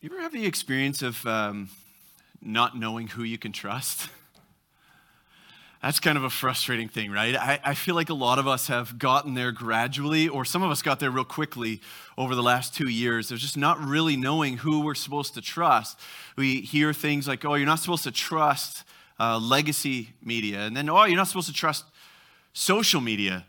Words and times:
You 0.00 0.10
ever 0.12 0.22
have 0.22 0.32
the 0.32 0.46
experience 0.46 1.02
of 1.02 1.26
um, 1.26 1.70
not 2.40 2.78
knowing 2.78 3.08
who 3.08 3.24
you 3.24 3.36
can 3.36 3.50
trust? 3.50 4.08
That's 5.82 5.98
kind 5.98 6.16
of 6.16 6.22
a 6.22 6.30
frustrating 6.30 6.88
thing, 6.88 7.10
right? 7.10 7.34
I, 7.34 7.58
I, 7.64 7.74
feel 7.74 7.96
like 7.96 8.08
a 8.08 8.14
lot 8.14 8.38
of 8.38 8.46
us 8.46 8.68
have 8.68 9.00
gotten 9.00 9.34
there 9.34 9.50
gradually, 9.50 10.28
or 10.28 10.44
some 10.44 10.62
of 10.62 10.70
us 10.70 10.82
got 10.82 11.00
there 11.00 11.10
real 11.10 11.24
quickly 11.24 11.80
over 12.16 12.36
the 12.36 12.44
last 12.44 12.76
two 12.76 12.86
years. 12.86 13.28
There's 13.28 13.40
just 13.40 13.56
not 13.56 13.80
really 13.80 14.16
knowing 14.16 14.58
who 14.58 14.82
we're 14.82 14.94
supposed 14.94 15.34
to 15.34 15.40
trust. 15.40 15.98
We 16.36 16.60
hear 16.60 16.92
things 16.92 17.26
like, 17.26 17.44
oh, 17.44 17.54
you're 17.54 17.66
not 17.66 17.80
supposed 17.80 18.04
to 18.04 18.12
trust 18.12 18.84
uh, 19.18 19.40
legacy 19.40 20.10
media. 20.22 20.60
And 20.60 20.76
then, 20.76 20.88
oh, 20.88 21.06
you're 21.06 21.16
not 21.16 21.26
supposed 21.26 21.48
to 21.48 21.52
trust 21.52 21.84
social 22.52 23.00
media. 23.00 23.46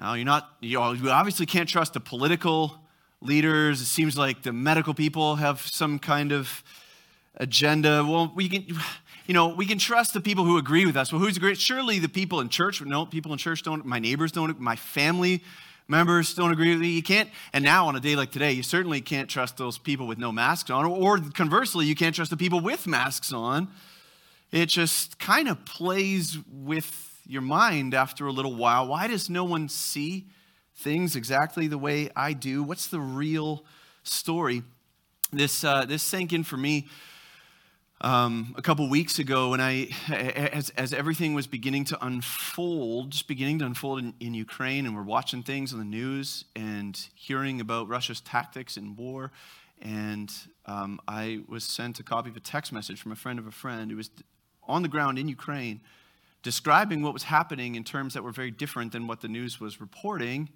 Now, 0.00 0.14
you're 0.14 0.24
not, 0.24 0.50
you, 0.58 0.80
you 0.94 1.10
obviously 1.10 1.46
can't 1.46 1.68
trust 1.68 1.92
the 1.92 2.00
political 2.00 2.81
leaders. 3.22 3.80
It 3.80 3.86
seems 3.86 4.16
like 4.18 4.42
the 4.42 4.52
medical 4.52 4.94
people 4.94 5.36
have 5.36 5.60
some 5.60 5.98
kind 5.98 6.32
of 6.32 6.62
agenda. 7.36 8.04
Well, 8.04 8.32
we 8.34 8.48
can, 8.48 8.66
you 9.26 9.34
know, 9.34 9.48
we 9.48 9.66
can 9.66 9.78
trust 9.78 10.14
the 10.14 10.20
people 10.20 10.44
who 10.44 10.58
agree 10.58 10.86
with 10.86 10.96
us. 10.96 11.12
Well, 11.12 11.20
who's 11.20 11.38
great? 11.38 11.58
Surely 11.58 11.98
the 11.98 12.08
people 12.08 12.40
in 12.40 12.48
church. 12.48 12.82
No, 12.82 13.06
people 13.06 13.32
in 13.32 13.38
church 13.38 13.62
don't. 13.62 13.84
My 13.84 13.98
neighbors 13.98 14.32
don't. 14.32 14.58
My 14.60 14.76
family 14.76 15.42
members 15.88 16.34
don't 16.34 16.52
agree 16.52 16.70
with 16.70 16.80
me. 16.80 16.88
You 16.88 17.02
can't. 17.02 17.30
And 17.52 17.64
now 17.64 17.86
on 17.86 17.96
a 17.96 18.00
day 18.00 18.16
like 18.16 18.30
today, 18.30 18.52
you 18.52 18.62
certainly 18.62 19.00
can't 19.00 19.28
trust 19.28 19.56
those 19.56 19.78
people 19.78 20.06
with 20.06 20.18
no 20.18 20.32
masks 20.32 20.70
on. 20.70 20.84
Or 20.84 21.18
conversely, 21.18 21.86
you 21.86 21.94
can't 21.94 22.14
trust 22.14 22.30
the 22.30 22.36
people 22.36 22.60
with 22.60 22.86
masks 22.86 23.32
on. 23.32 23.68
It 24.50 24.66
just 24.66 25.18
kind 25.18 25.48
of 25.48 25.64
plays 25.64 26.38
with 26.52 27.20
your 27.26 27.42
mind 27.42 27.94
after 27.94 28.26
a 28.26 28.32
little 28.32 28.54
while. 28.54 28.86
Why 28.88 29.06
does 29.06 29.30
no 29.30 29.44
one 29.44 29.68
see? 29.68 30.26
Things 30.82 31.14
exactly 31.16 31.68
the 31.68 31.78
way 31.78 32.10
I 32.16 32.32
do? 32.32 32.62
What's 32.62 32.88
the 32.88 33.00
real 33.00 33.64
story? 34.02 34.62
This, 35.32 35.64
uh, 35.64 35.84
this 35.84 36.02
sank 36.02 36.32
in 36.32 36.42
for 36.42 36.56
me 36.56 36.88
um, 38.00 38.52
a 38.58 38.62
couple 38.62 38.88
weeks 38.90 39.20
ago 39.20 39.50
when 39.50 39.60
I, 39.60 39.90
as, 40.10 40.70
as 40.70 40.92
everything 40.92 41.34
was 41.34 41.46
beginning 41.46 41.84
to 41.86 42.04
unfold, 42.04 43.12
just 43.12 43.28
beginning 43.28 43.60
to 43.60 43.64
unfold 43.64 44.00
in, 44.00 44.14
in 44.18 44.34
Ukraine, 44.34 44.84
and 44.86 44.96
we're 44.96 45.02
watching 45.02 45.42
things 45.44 45.72
on 45.72 45.78
the 45.78 45.84
news 45.84 46.44
and 46.56 46.98
hearing 47.14 47.60
about 47.60 47.88
Russia's 47.88 48.20
tactics 48.20 48.76
in 48.76 48.96
war. 48.96 49.30
And 49.80 50.32
um, 50.66 51.00
I 51.06 51.40
was 51.48 51.64
sent 51.64 52.00
a 52.00 52.02
copy 52.02 52.30
of 52.30 52.36
a 52.36 52.40
text 52.40 52.72
message 52.72 53.00
from 53.00 53.12
a 53.12 53.16
friend 53.16 53.38
of 53.38 53.46
a 53.46 53.52
friend 53.52 53.90
who 53.90 53.96
was 53.96 54.10
on 54.66 54.82
the 54.82 54.88
ground 54.88 55.18
in 55.18 55.28
Ukraine 55.28 55.80
describing 56.42 57.02
what 57.02 57.12
was 57.12 57.22
happening 57.22 57.76
in 57.76 57.84
terms 57.84 58.14
that 58.14 58.22
were 58.22 58.32
very 58.32 58.50
different 58.50 58.92
than 58.92 59.06
what 59.06 59.20
the 59.20 59.28
news 59.28 59.60
was 59.60 59.80
reporting. 59.80 60.48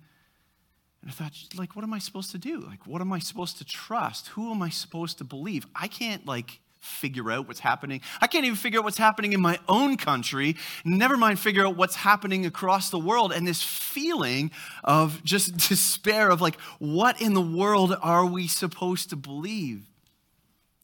And 1.03 1.11
I 1.11 1.15
thought, 1.15 1.33
like, 1.57 1.77
what 1.77 1.85
am 1.85 1.93
I 1.93 1.99
supposed 1.99 2.31
to 2.33 2.39
do? 2.39 2.61
Like, 2.61 2.87
what 2.87 3.01
am 3.01 3.13
I 3.13 3.19
supposed 3.19 3.59
to 3.59 3.65
trust? 3.65 4.29
Who 4.29 4.51
am 4.51 4.63
I 4.63 4.71
supposed 4.71 5.19
to 5.19 5.25
believe? 5.25 5.67
I 5.75 5.89
can't, 5.89 6.27
like, 6.27 6.61
figure 6.81 7.31
out 7.31 7.49
what's 7.49 7.61
happening. 7.61 8.01
I 8.21 8.27
can't 8.27 8.45
even 8.45 8.57
figure 8.57 8.79
out 8.79 8.85
what's 8.85 8.99
happening 8.99 9.33
in 9.33 9.41
my 9.41 9.59
own 9.69 9.97
country, 9.97 10.57
never 10.85 11.17
mind 11.17 11.39
figure 11.39 11.67
out 11.67 11.77
what's 11.77 11.97
happening 11.97 12.47
across 12.47 12.91
the 12.91 12.99
world. 12.99 13.33
And 13.33 13.47
this 13.47 13.63
feeling 13.63 14.51
of 14.85 15.23
just 15.25 15.57
despair 15.69 16.31
of, 16.31 16.41
like, 16.41 16.61
what 16.79 17.21
in 17.21 17.35
the 17.35 17.43
world 17.43 17.97
are 18.01 18.25
we 18.25 18.47
supposed 18.47 19.11
to 19.11 19.17
believe? 19.17 19.87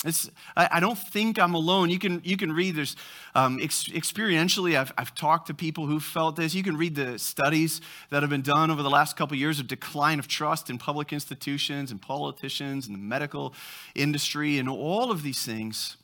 It's, 0.05 0.29
I, 0.57 0.69
I, 0.73 0.81
don't 0.81 0.99
think 0.99 1.39
I'm 1.39 1.55
alone. 1.55 1.89
You 1.89 1.99
can, 1.99 2.21
you 2.25 2.37
can 2.37 2.53
read, 2.53 2.75
there's 2.75 2.97
um, 3.37 3.61
ex- 3.63 3.89
experientially, 3.89 4.77
I've, 4.77 4.93
I've 4.99 5.15
talked 5.15 5.47
to 5.47 5.55
people 5.55 5.87
who 5.87 6.01
felt 6.01 6.35
this. 6.35 6.55
You 6.55 6.65
can 6.65 6.77
read 6.77 6.97
the 6.97 7.21
studies 7.21 7.81
that 8.11 8.23
have 8.23 8.31
been 8.31 8.43
done 8.43 8.73
over 8.73 8.83
the 8.83 8.91
last 8.91 9.17
couple 9.17 9.35
of 9.35 9.41
years 9.41 9.61
of 9.61 9.69
decline 9.69 10.19
of 10.19 10.27
trust 10.27 10.71
in 10.71 10.79
public 10.79 11.13
institutions 11.13 11.93
and 11.93 12.03
politicians 12.03 12.89
and 12.89 12.97
the 12.97 13.01
medical 13.01 13.55
industry 13.95 14.59
and 14.59 14.69
all 14.69 15.13
of 15.13 15.23
these 15.23 15.45
things. 15.45 15.97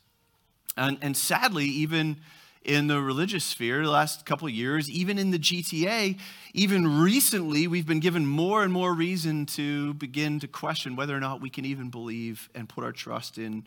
And, 0.77 0.97
and 1.01 1.17
sadly, 1.17 1.65
even 1.65 2.17
in 2.63 2.87
the 2.87 3.01
religious 3.01 3.43
sphere 3.43 3.83
the 3.83 3.91
last 3.91 4.25
couple 4.25 4.47
of 4.47 4.53
years, 4.53 4.89
even 4.89 5.17
in 5.17 5.31
the 5.31 5.39
GTA, 5.39 6.17
even 6.53 7.01
recently, 7.01 7.67
we've 7.67 7.87
been 7.87 7.99
given 7.99 8.25
more 8.25 8.63
and 8.63 8.71
more 8.71 8.93
reason 8.93 9.45
to 9.47 9.93
begin 9.95 10.39
to 10.39 10.47
question 10.47 10.95
whether 10.95 11.15
or 11.15 11.19
not 11.19 11.41
we 11.41 11.49
can 11.49 11.65
even 11.65 11.89
believe 11.89 12.49
and 12.55 12.69
put 12.69 12.85
our 12.85 12.93
trust 12.93 13.37
in 13.37 13.65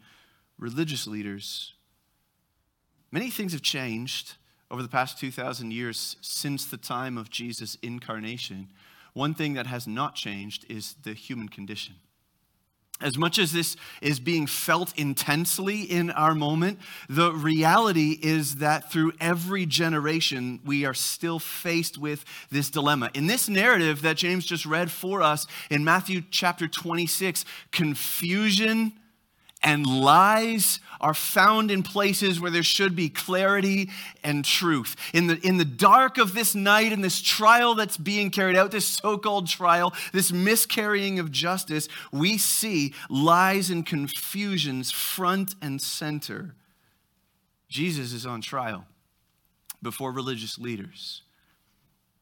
religious 0.62 1.06
leaders. 1.06 1.74
Many 3.10 3.30
things 3.30 3.52
have 3.52 3.62
changed 3.62 4.34
over 4.70 4.82
the 4.82 4.88
past 4.88 5.18
2,000 5.18 5.72
years 5.72 6.16
since 6.22 6.64
the 6.64 6.76
time 6.76 7.18
of 7.18 7.28
Jesus' 7.28 7.76
incarnation. 7.82 8.68
One 9.12 9.34
thing 9.34 9.54
that 9.54 9.66
has 9.66 9.86
not 9.86 10.14
changed 10.14 10.64
is 10.70 10.94
the 11.02 11.12
human 11.12 11.48
condition. 11.48 11.96
As 13.00 13.18
much 13.18 13.40
as 13.40 13.52
this 13.52 13.76
is 14.00 14.20
being 14.20 14.46
felt 14.46 14.96
intensely 14.96 15.82
in 15.82 16.12
our 16.12 16.36
moment, 16.36 16.78
the 17.08 17.32
reality 17.32 18.16
is 18.22 18.56
that 18.56 18.92
through 18.92 19.12
every 19.20 19.66
generation, 19.66 20.60
we 20.64 20.84
are 20.84 20.94
still 20.94 21.40
faced 21.40 21.98
with 21.98 22.24
this 22.50 22.70
dilemma. 22.70 23.10
In 23.12 23.26
this 23.26 23.48
narrative 23.48 24.02
that 24.02 24.16
James 24.16 24.46
just 24.46 24.64
read 24.64 24.88
for 24.90 25.20
us 25.20 25.48
in 25.68 25.82
Matthew 25.82 26.22
chapter 26.30 26.68
26, 26.68 27.44
confusion 27.72 28.92
and 29.62 29.86
lies 29.86 30.80
are 31.00 31.14
found 31.14 31.70
in 31.70 31.82
places 31.82 32.40
where 32.40 32.50
there 32.50 32.62
should 32.62 32.94
be 32.94 33.08
clarity 33.08 33.90
and 34.22 34.44
truth. 34.44 34.96
In 35.12 35.26
the, 35.26 35.38
in 35.46 35.56
the 35.56 35.64
dark 35.64 36.18
of 36.18 36.34
this 36.34 36.54
night, 36.54 36.92
in 36.92 37.00
this 37.00 37.20
trial 37.20 37.74
that's 37.74 37.96
being 37.96 38.30
carried 38.30 38.56
out, 38.56 38.70
this 38.70 38.86
so 38.86 39.18
called 39.18 39.48
trial, 39.48 39.92
this 40.12 40.32
miscarrying 40.32 41.18
of 41.18 41.30
justice, 41.30 41.88
we 42.12 42.38
see 42.38 42.94
lies 43.08 43.70
and 43.70 43.84
confusions 43.84 44.90
front 44.90 45.54
and 45.60 45.80
center. 45.80 46.54
Jesus 47.68 48.12
is 48.12 48.26
on 48.26 48.40
trial 48.40 48.86
before 49.82 50.12
religious 50.12 50.58
leaders 50.58 51.21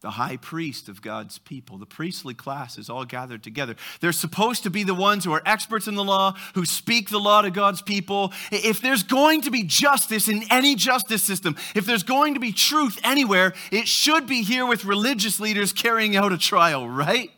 the 0.01 0.11
high 0.11 0.39
priest 0.39 0.89
of 0.89 1.03
God's 1.03 1.39
people. 1.39 1.77
The 1.77 1.87
priestly 1.87 2.33
class 2.33 2.79
is 2.79 2.89
all 2.89 3.05
gathered 3.05 3.43
together. 3.43 3.77
They're 4.01 4.13
supposed 4.13 4.63
to 4.63 4.71
be 4.71 4.83
the 4.83 4.95
ones 4.95 5.25
who 5.25 5.33
are 5.33 5.43
experts 5.45 5.87
in 5.87 5.95
the 5.95 6.05
law, 6.05 6.35
who 6.55 6.65
speak 6.65 7.11
the 7.11 7.21
law 7.21 7.43
to 7.43 7.51
God's 7.51 7.83
people. 7.83 8.33
If 8.51 8.81
there's 8.81 9.03
going 9.03 9.43
to 9.43 9.51
be 9.51 9.63
justice 9.63 10.29
in 10.29 10.45
any 10.51 10.75
justice 10.75 11.23
system, 11.23 11.57
if 11.75 11.85
there's 11.85 12.03
going 12.03 12.35
to 12.35 12.41
be 12.41 12.53
truth 12.53 12.99
anywhere, 13.05 13.53
it 13.71 13.87
should 13.87 14.27
be 14.27 14.43
here 14.43 14.65
with 14.65 14.87
religious 14.87 15.39
leaders 15.39 15.73
carrying 15.73 16.17
out 16.17 16.33
a 16.33 16.39
trial, 16.39 16.89
right? 16.89 17.31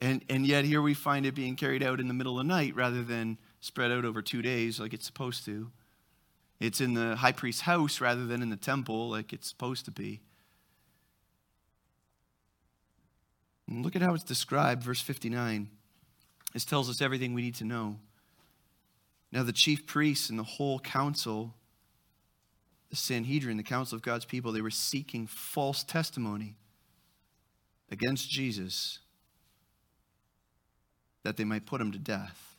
And, 0.00 0.24
and 0.28 0.44
yet 0.44 0.64
here 0.64 0.82
we 0.82 0.94
find 0.94 1.24
it 1.24 1.36
being 1.36 1.54
carried 1.54 1.84
out 1.84 2.00
in 2.00 2.08
the 2.08 2.14
middle 2.14 2.38
of 2.38 2.46
the 2.46 2.52
night 2.52 2.74
rather 2.74 3.02
than 3.04 3.38
spread 3.60 3.92
out 3.92 4.04
over 4.04 4.22
two 4.22 4.42
days 4.42 4.80
like 4.80 4.92
it's 4.92 5.06
supposed 5.06 5.44
to. 5.44 5.70
It's 6.58 6.80
in 6.80 6.94
the 6.94 7.14
high 7.14 7.32
priest's 7.32 7.62
house 7.62 8.00
rather 8.00 8.26
than 8.26 8.42
in 8.42 8.50
the 8.50 8.56
temple 8.56 9.10
like 9.10 9.32
it's 9.32 9.48
supposed 9.48 9.84
to 9.84 9.92
be. 9.92 10.20
And 13.68 13.84
look 13.84 13.94
at 13.94 14.02
how 14.02 14.14
it's 14.14 14.24
described, 14.24 14.82
verse 14.82 15.00
59. 15.00 15.68
This 16.54 16.64
tells 16.64 16.88
us 16.88 17.02
everything 17.02 17.34
we 17.34 17.42
need 17.42 17.56
to 17.56 17.64
know. 17.64 17.96
Now, 19.30 19.42
the 19.42 19.52
chief 19.52 19.86
priests 19.86 20.30
and 20.30 20.38
the 20.38 20.44
whole 20.44 20.78
council, 20.80 21.54
the 22.88 22.96
Sanhedrin, 22.96 23.58
the 23.58 23.62
council 23.62 23.96
of 23.96 24.02
God's 24.02 24.24
people, 24.24 24.52
they 24.52 24.62
were 24.62 24.70
seeking 24.70 25.26
false 25.26 25.84
testimony 25.84 26.56
against 27.90 28.30
Jesus 28.30 29.00
that 31.22 31.36
they 31.36 31.44
might 31.44 31.66
put 31.66 31.80
him 31.80 31.92
to 31.92 31.98
death. 31.98 32.56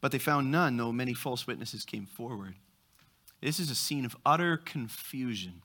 But 0.00 0.12
they 0.12 0.18
found 0.18 0.52
none, 0.52 0.76
though 0.76 0.92
many 0.92 1.14
false 1.14 1.46
witnesses 1.46 1.84
came 1.84 2.06
forward. 2.06 2.54
This 3.40 3.58
is 3.58 3.70
a 3.70 3.74
scene 3.74 4.04
of 4.04 4.16
utter 4.24 4.56
confusion. 4.56 5.62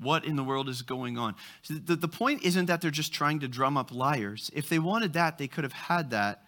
What 0.00 0.24
in 0.24 0.36
the 0.36 0.44
world 0.44 0.68
is 0.68 0.82
going 0.82 1.18
on? 1.18 1.34
So 1.62 1.74
the, 1.74 1.96
the 1.96 2.08
point 2.08 2.42
isn't 2.42 2.66
that 2.66 2.80
they're 2.80 2.90
just 2.90 3.12
trying 3.12 3.40
to 3.40 3.48
drum 3.48 3.76
up 3.76 3.92
liars. 3.92 4.50
If 4.54 4.68
they 4.68 4.78
wanted 4.78 5.12
that, 5.14 5.38
they 5.38 5.48
could 5.48 5.64
have 5.64 5.72
had 5.72 6.10
that. 6.10 6.44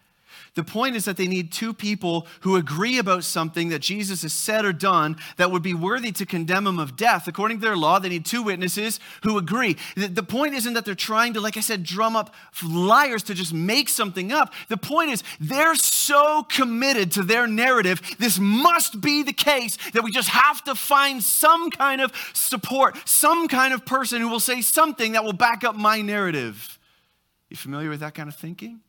The 0.55 0.63
point 0.63 0.95
is 0.95 1.05
that 1.05 1.17
they 1.17 1.27
need 1.27 1.51
two 1.51 1.73
people 1.73 2.27
who 2.41 2.55
agree 2.55 2.97
about 2.97 3.23
something 3.23 3.69
that 3.69 3.79
Jesus 3.79 4.21
has 4.23 4.33
said 4.33 4.65
or 4.65 4.73
done 4.73 5.17
that 5.37 5.51
would 5.51 5.63
be 5.63 5.73
worthy 5.73 6.11
to 6.13 6.25
condemn 6.25 6.67
him 6.67 6.79
of 6.79 6.95
death. 6.95 7.27
According 7.27 7.59
to 7.59 7.65
their 7.65 7.77
law, 7.77 7.99
they 7.99 8.09
need 8.09 8.25
two 8.25 8.43
witnesses 8.43 8.99
who 9.23 9.37
agree. 9.37 9.77
The 9.95 10.23
point 10.23 10.53
isn't 10.53 10.73
that 10.73 10.85
they're 10.85 10.95
trying 10.95 11.33
to, 11.33 11.41
like 11.41 11.57
I 11.57 11.61
said, 11.61 11.83
drum 11.83 12.15
up 12.15 12.33
liars 12.63 13.23
to 13.23 13.33
just 13.33 13.53
make 13.53 13.89
something 13.89 14.31
up. 14.31 14.53
The 14.67 14.77
point 14.77 15.11
is 15.11 15.23
they're 15.39 15.75
so 15.75 16.43
committed 16.43 17.11
to 17.13 17.23
their 17.23 17.47
narrative, 17.47 18.01
this 18.19 18.39
must 18.39 19.01
be 19.01 19.23
the 19.23 19.33
case 19.33 19.77
that 19.93 20.03
we 20.03 20.11
just 20.11 20.29
have 20.29 20.63
to 20.65 20.75
find 20.75 21.23
some 21.23 21.69
kind 21.69 22.01
of 22.01 22.11
support, 22.33 22.97
some 23.05 23.47
kind 23.47 23.73
of 23.73 23.85
person 23.85 24.21
who 24.21 24.27
will 24.27 24.39
say 24.39 24.61
something 24.61 25.13
that 25.13 25.23
will 25.23 25.33
back 25.33 25.63
up 25.63 25.75
my 25.75 26.01
narrative. 26.01 26.79
You 27.49 27.57
familiar 27.57 27.89
with 27.89 27.99
that 27.99 28.15
kind 28.15 28.29
of 28.29 28.35
thinking? 28.35 28.79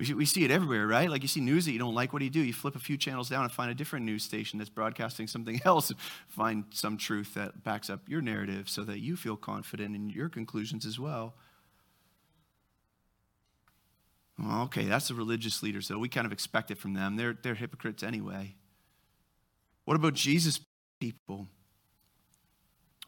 We, 0.00 0.14
we 0.14 0.24
see 0.24 0.44
it 0.44 0.50
everywhere, 0.50 0.86
right? 0.86 1.10
Like 1.10 1.20
you 1.20 1.28
see 1.28 1.40
news 1.40 1.66
that 1.66 1.72
you 1.72 1.78
don't 1.78 1.94
like, 1.94 2.14
what 2.14 2.20
do 2.20 2.24
you 2.24 2.30
do? 2.30 2.40
You 2.40 2.54
flip 2.54 2.74
a 2.74 2.78
few 2.78 2.96
channels 2.96 3.28
down 3.28 3.42
and 3.42 3.52
find 3.52 3.70
a 3.70 3.74
different 3.74 4.06
news 4.06 4.24
station 4.24 4.58
that's 4.58 4.70
broadcasting 4.70 5.26
something 5.26 5.60
else 5.66 5.90
and 5.90 5.98
find 6.26 6.64
some 6.70 6.96
truth 6.96 7.34
that 7.34 7.62
backs 7.62 7.90
up 7.90 8.08
your 8.08 8.22
narrative 8.22 8.70
so 8.70 8.82
that 8.84 9.00
you 9.00 9.14
feel 9.14 9.36
confident 9.36 9.94
in 9.94 10.08
your 10.08 10.30
conclusions 10.30 10.86
as 10.86 10.98
well. 10.98 11.34
Well, 14.38 14.62
okay, 14.62 14.86
that's 14.86 15.08
the 15.08 15.14
religious 15.14 15.62
leaders, 15.62 15.88
though. 15.88 15.98
We 15.98 16.08
kind 16.08 16.26
of 16.26 16.32
expect 16.32 16.70
it 16.70 16.78
from 16.78 16.94
them. 16.94 17.16
They're, 17.16 17.36
they're 17.42 17.54
hypocrites 17.54 18.02
anyway. 18.02 18.54
What 19.84 19.96
about 19.96 20.14
Jesus' 20.14 20.60
people? 20.98 21.46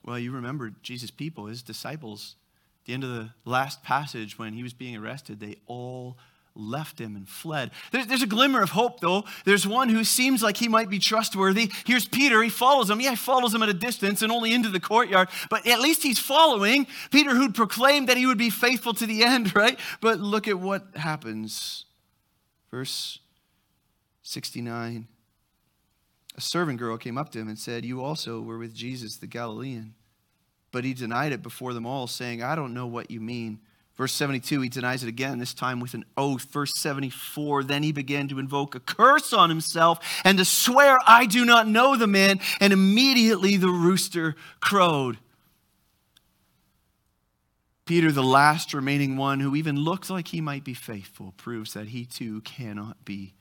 Well, 0.04 0.18
you 0.18 0.30
remember 0.30 0.72
Jesus' 0.82 1.10
people, 1.10 1.46
his 1.46 1.62
disciples. 1.62 2.36
At 2.82 2.86
the 2.86 2.92
end 2.92 3.04
of 3.04 3.10
the 3.10 3.30
last 3.46 3.82
passage, 3.82 4.38
when 4.38 4.52
he 4.52 4.62
was 4.62 4.74
being 4.74 4.94
arrested, 4.94 5.40
they 5.40 5.56
all 5.64 6.18
left 6.54 7.00
him 7.00 7.16
and 7.16 7.28
fled. 7.28 7.70
There's, 7.90 8.06
there's, 8.06 8.22
a 8.22 8.26
glimmer 8.26 8.62
of 8.62 8.70
hope, 8.70 9.00
though. 9.00 9.24
There's 9.44 9.66
one 9.66 9.88
who 9.88 10.04
seems 10.04 10.42
like 10.42 10.56
he 10.56 10.68
might 10.68 10.90
be 10.90 10.98
trustworthy. 10.98 11.70
Here's 11.84 12.06
Peter. 12.06 12.42
He 12.42 12.50
follows 12.50 12.90
him. 12.90 13.00
Yeah, 13.00 13.10
he 13.10 13.16
follows 13.16 13.54
him 13.54 13.62
at 13.62 13.68
a 13.68 13.74
distance 13.74 14.22
and 14.22 14.30
only 14.30 14.52
into 14.52 14.68
the 14.68 14.80
courtyard, 14.80 15.28
but 15.50 15.66
at 15.66 15.80
least 15.80 16.02
he's 16.02 16.18
following. 16.18 16.86
Peter, 17.10 17.30
who'd 17.30 17.54
proclaimed 17.54 18.08
that 18.08 18.16
he 18.16 18.26
would 18.26 18.38
be 18.38 18.50
faithful 18.50 18.94
to 18.94 19.06
the 19.06 19.24
end, 19.24 19.54
right? 19.56 19.78
But 20.00 20.20
look 20.20 20.48
at 20.48 20.58
what 20.58 20.86
happens. 20.94 21.86
Verse 22.70 23.18
69. 24.22 25.08
A 26.34 26.40
servant 26.40 26.78
girl 26.78 26.96
came 26.96 27.18
up 27.18 27.30
to 27.32 27.38
him 27.38 27.48
and 27.48 27.58
said, 27.58 27.84
You 27.84 28.02
also 28.02 28.40
were 28.40 28.58
with 28.58 28.74
Jesus 28.74 29.16
the 29.16 29.26
Galilean. 29.26 29.94
But 30.70 30.84
he 30.84 30.94
denied 30.94 31.32
it 31.32 31.42
before 31.42 31.74
them 31.74 31.84
all, 31.84 32.06
saying, 32.06 32.42
I 32.42 32.54
don't 32.54 32.72
know 32.72 32.86
what 32.86 33.10
you 33.10 33.20
mean. 33.20 33.60
Verse 33.96 34.12
72, 34.14 34.62
he 34.62 34.68
denies 34.70 35.02
it 35.02 35.08
again, 35.08 35.38
this 35.38 35.52
time 35.52 35.78
with 35.78 35.92
an 35.92 36.04
oath. 36.16 36.44
Verse 36.50 36.72
74, 36.76 37.64
then 37.64 37.82
he 37.82 37.92
began 37.92 38.26
to 38.28 38.38
invoke 38.38 38.74
a 38.74 38.80
curse 38.80 39.32
on 39.32 39.50
himself 39.50 39.98
and 40.24 40.38
to 40.38 40.44
swear, 40.44 40.98
I 41.06 41.26
do 41.26 41.44
not 41.44 41.68
know 41.68 41.96
the 41.96 42.06
man. 42.06 42.40
And 42.58 42.72
immediately 42.72 43.56
the 43.58 43.68
rooster 43.68 44.34
crowed. 44.60 45.18
Peter, 47.84 48.10
the 48.10 48.22
last 48.22 48.72
remaining 48.72 49.16
one 49.16 49.40
who 49.40 49.54
even 49.54 49.76
looks 49.76 50.08
like 50.08 50.28
he 50.28 50.40
might 50.40 50.64
be 50.64 50.72
faithful, 50.72 51.34
proves 51.36 51.74
that 51.74 51.88
he 51.88 52.06
too 52.06 52.40
cannot 52.42 53.04
be 53.04 53.34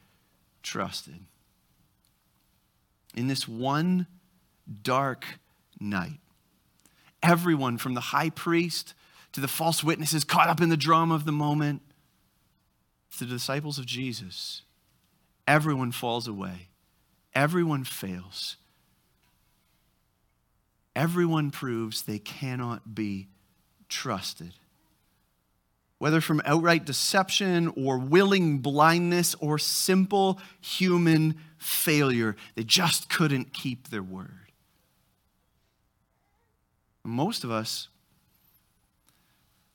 trusted. 0.63 1.19
In 3.15 3.27
this 3.27 3.48
one 3.48 4.07
dark 4.83 5.25
night, 5.80 6.19
everyone 7.24 7.77
from 7.77 7.94
the 7.94 8.01
high 8.01 8.30
priest 8.30 8.94
to 9.33 9.41
the 9.41 9.47
false 9.47 9.83
witnesses 9.83 10.23
caught 10.23 10.49
up 10.49 10.61
in 10.61 10.69
the 10.69 10.77
drama 10.77 11.15
of 11.15 11.25
the 11.25 11.31
moment, 11.31 11.81
to 13.17 13.25
the 13.25 13.33
disciples 13.33 13.77
of 13.77 13.85
Jesus, 13.85 14.61
everyone 15.47 15.91
falls 15.91 16.27
away. 16.27 16.67
Everyone 17.33 17.83
fails. 17.83 18.57
Everyone 20.95 21.51
proves 21.51 22.01
they 22.01 22.19
cannot 22.19 22.93
be 22.93 23.27
trusted. 23.87 24.53
Whether 25.97 26.19
from 26.19 26.41
outright 26.45 26.85
deception 26.85 27.71
or 27.77 27.97
willing 27.97 28.57
blindness 28.57 29.35
or 29.35 29.59
simple 29.59 30.39
human 30.59 31.35
failure, 31.57 32.35
they 32.55 32.63
just 32.63 33.07
couldn't 33.07 33.53
keep 33.53 33.89
their 33.89 34.03
word. 34.03 34.51
Most 37.03 37.43
of 37.43 37.51
us 37.51 37.87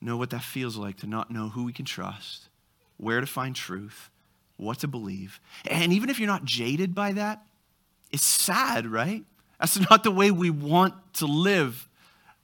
know 0.07 0.17
what 0.17 0.31
that 0.31 0.43
feels 0.43 0.77
like 0.77 0.97
to 0.99 1.07
not 1.07 1.31
know 1.31 1.51
who 1.51 1.65
we 1.65 1.73
can 1.73 1.85
trust, 1.85 2.49
where 2.97 3.21
to 3.21 3.27
find 3.27 3.55
truth, 3.55 4.09
what 4.57 4.79
to 4.79 4.89
believe. 4.89 5.41
And 5.67 5.93
even 5.93 6.09
if 6.09 6.19
you're 6.19 6.29
not 6.29 6.45
jaded 6.45 6.95
by 6.95 7.13
that, 7.13 7.43
it's 8.11 8.25
sad, 8.25 8.87
right? 8.87 9.25
That's 9.61 9.79
not 9.91 10.05
the 10.05 10.11
way 10.11 10.31
we 10.31 10.49
want 10.49 10.95
to 11.15 11.27
live. 11.27 11.89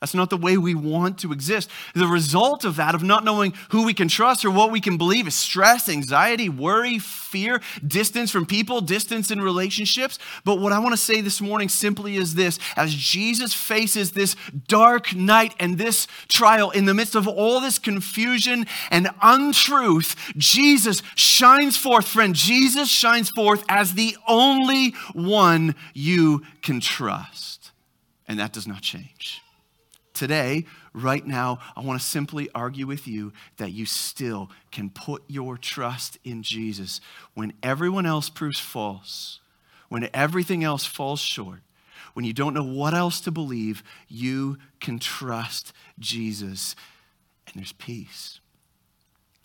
That's 0.02 0.14
not 0.14 0.31
the 0.31 0.37
way 0.37 0.56
we 0.56 0.75
want 0.75 1.19
to 1.19 1.31
exist. 1.31 1.70
The 1.94 2.08
result 2.08 2.64
of 2.64 2.75
that, 2.75 2.96
of 2.96 3.04
not 3.04 3.22
knowing 3.22 3.54
who 3.69 3.84
we 3.84 3.94
can 3.94 4.08
trust 4.08 4.44
or 4.44 4.50
what 4.50 4.72
we 4.72 4.81
can 4.81 4.99
believe, 4.99 5.28
is 5.28 5.37
stress, 5.37 5.88
anxiety, 5.88 6.49
worry, 6.49 6.99
fear, 6.99 7.60
distance 7.87 8.32
from 8.32 8.44
people, 8.44 8.81
distance 8.81 9.31
in 9.31 9.40
relationships. 9.40 10.19
But 10.44 10.58
what 10.58 10.72
I 10.72 10.81
want 10.81 10.93
to 10.93 10.96
say 10.96 11.20
this 11.20 11.40
morning 11.40 11.69
simply 11.69 12.16
is 12.16 12.34
this 12.34 12.58
as 12.76 12.93
Jesus 12.93 13.54
faces 13.54 14.10
this 14.10 14.34
dark 14.66 15.14
night 15.14 15.54
and 15.60 15.78
this 15.78 16.08
trial, 16.26 16.72
in 16.72 16.87
the 16.87 16.94
midst 16.94 17.14
of 17.14 17.28
all 17.28 17.60
this 17.60 17.78
confusion 17.78 18.66
and 18.90 19.08
untruth, 19.22 20.16
Jesus 20.37 21.00
shines 21.14 21.76
forth, 21.76 22.08
friend. 22.08 22.34
Jesus 22.34 22.88
shines 22.88 23.31
forth 23.31 23.64
as 23.69 23.94
the 23.94 24.16
only 24.26 24.96
one 25.12 25.76
you 25.94 26.43
can 26.60 26.81
trust. 26.81 27.70
And 28.26 28.40
that 28.40 28.52
does 28.52 28.66
not 28.66 28.82
change 28.82 29.43
today, 30.14 30.64
right 30.92 31.26
now, 31.26 31.58
I 31.76 31.80
want 31.80 32.00
to 32.00 32.06
simply 32.06 32.48
argue 32.54 32.86
with 32.86 33.06
you 33.06 33.32
that 33.56 33.72
you 33.72 33.86
still 33.86 34.50
can 34.70 34.90
put 34.90 35.22
your 35.28 35.56
trust 35.56 36.18
in 36.24 36.42
Jesus 36.42 37.00
when 37.34 37.52
everyone 37.62 38.06
else 38.06 38.28
proves 38.28 38.58
false, 38.58 39.40
when 39.88 40.08
everything 40.14 40.64
else 40.64 40.84
falls 40.84 41.20
short, 41.20 41.60
when 42.14 42.24
you 42.24 42.32
don't 42.32 42.54
know 42.54 42.64
what 42.64 42.94
else 42.94 43.20
to 43.22 43.30
believe, 43.30 43.82
you 44.08 44.58
can 44.80 44.98
trust 44.98 45.72
Jesus. 45.98 46.76
And 47.46 47.56
there's 47.56 47.72
peace, 47.72 48.40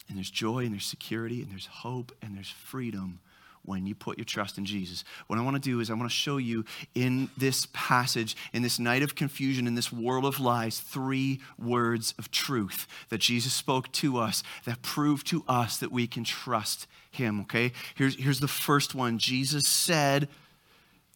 and 0.08 0.18
there's 0.18 0.30
joy, 0.30 0.66
and 0.66 0.74
there's 0.74 0.86
security, 0.86 1.42
and 1.42 1.52
there's 1.52 1.68
hope, 1.68 2.12
and 2.22 2.36
there's 2.36 2.50
freedom 2.50 3.20
when 3.68 3.86
you 3.86 3.94
put 3.94 4.18
your 4.18 4.26
trust 4.26 4.58
in 4.58 4.66
Jesus. 4.66 5.04
What 5.28 5.38
I 5.38 5.42
want 5.44 5.56
to 5.56 5.62
do 5.62 5.80
is 5.80 5.90
I 5.90 5.94
want 5.94 6.10
to 6.10 6.16
show 6.16 6.38
you 6.38 6.64
in 6.96 7.30
this 7.38 7.68
passage, 7.74 8.36
in 8.54 8.62
this 8.62 8.80
night 8.80 9.04
of 9.04 9.14
confusion, 9.14 9.68
in 9.68 9.76
this 9.76 9.92
world 9.92 10.26
of 10.26 10.40
lies, 10.40 10.80
three 10.80 11.42
words 11.60 12.14
of 12.18 12.32
truth 12.32 12.88
that 13.10 13.20
Jesus 13.20 13.54
spoke 13.54 13.92
to 13.94 14.18
us 14.18 14.42
that 14.66 14.82
prove 14.82 15.24
to 15.26 15.44
us 15.48 15.78
that 15.78 15.92
we 15.92 16.08
can 16.08 16.24
trust 16.24 16.88
him, 17.12 17.42
okay? 17.42 17.74
Here's, 17.96 18.16
here's 18.16 18.40
the 18.40 18.48
first 18.48 18.96
one. 18.96 19.18
Jesus 19.18 19.68
said, 19.68 20.30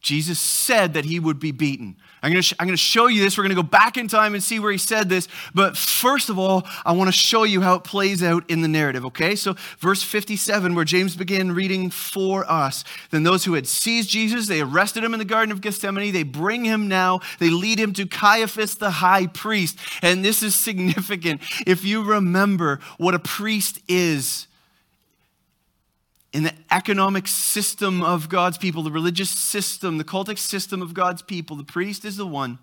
Jesus 0.01 0.39
said 0.39 0.95
that 0.95 1.05
he 1.05 1.19
would 1.19 1.39
be 1.39 1.51
beaten. 1.51 1.95
I'm 2.23 2.31
going, 2.31 2.41
to 2.41 2.41
sh- 2.41 2.53
I'm 2.59 2.65
going 2.67 2.75
to 2.75 2.81
show 2.81 3.07
you 3.07 3.21
this. 3.21 3.37
We're 3.37 3.43
going 3.43 3.55
to 3.55 3.61
go 3.61 3.67
back 3.67 3.97
in 3.97 4.07
time 4.07 4.33
and 4.33 4.43
see 4.43 4.59
where 4.59 4.71
he 4.71 4.77
said 4.77 5.09
this. 5.09 5.27
But 5.53 5.77
first 5.77 6.29
of 6.29 6.39
all, 6.39 6.67
I 6.83 6.91
want 6.93 7.07
to 7.07 7.11
show 7.11 7.43
you 7.43 7.61
how 7.61 7.75
it 7.75 7.83
plays 7.83 8.23
out 8.23 8.49
in 8.49 8.61
the 8.61 8.67
narrative, 8.67 9.05
okay? 9.05 9.35
So, 9.35 9.55
verse 9.79 10.01
57, 10.01 10.73
where 10.73 10.85
James 10.85 11.15
began 11.15 11.51
reading 11.51 11.91
for 11.91 12.49
us. 12.49 12.83
Then 13.11 13.23
those 13.23 13.45
who 13.45 13.53
had 13.53 13.67
seized 13.67 14.09
Jesus, 14.09 14.47
they 14.47 14.61
arrested 14.61 15.03
him 15.03 15.13
in 15.13 15.19
the 15.19 15.25
Garden 15.25 15.51
of 15.51 15.61
Gethsemane. 15.61 16.13
They 16.13 16.23
bring 16.23 16.65
him 16.65 16.87
now, 16.87 17.21
they 17.39 17.49
lead 17.49 17.79
him 17.79 17.93
to 17.93 18.07
Caiaphas 18.07 18.75
the 18.75 18.91
high 18.91 19.27
priest. 19.27 19.77
And 20.01 20.25
this 20.25 20.41
is 20.41 20.55
significant. 20.55 21.41
If 21.67 21.83
you 21.83 22.03
remember 22.03 22.79
what 22.97 23.13
a 23.13 23.19
priest 23.19 23.79
is, 23.87 24.47
in 26.33 26.43
the 26.43 26.53
economic 26.71 27.27
system 27.27 28.01
of 28.01 28.29
God's 28.29 28.57
people, 28.57 28.83
the 28.83 28.91
religious 28.91 29.29
system, 29.29 29.97
the 29.97 30.03
cultic 30.03 30.37
system 30.37 30.81
of 30.81 30.93
God's 30.93 31.21
people, 31.21 31.57
the 31.57 31.63
priest 31.63 32.05
is 32.05 32.17
the 32.17 32.25
one 32.25 32.59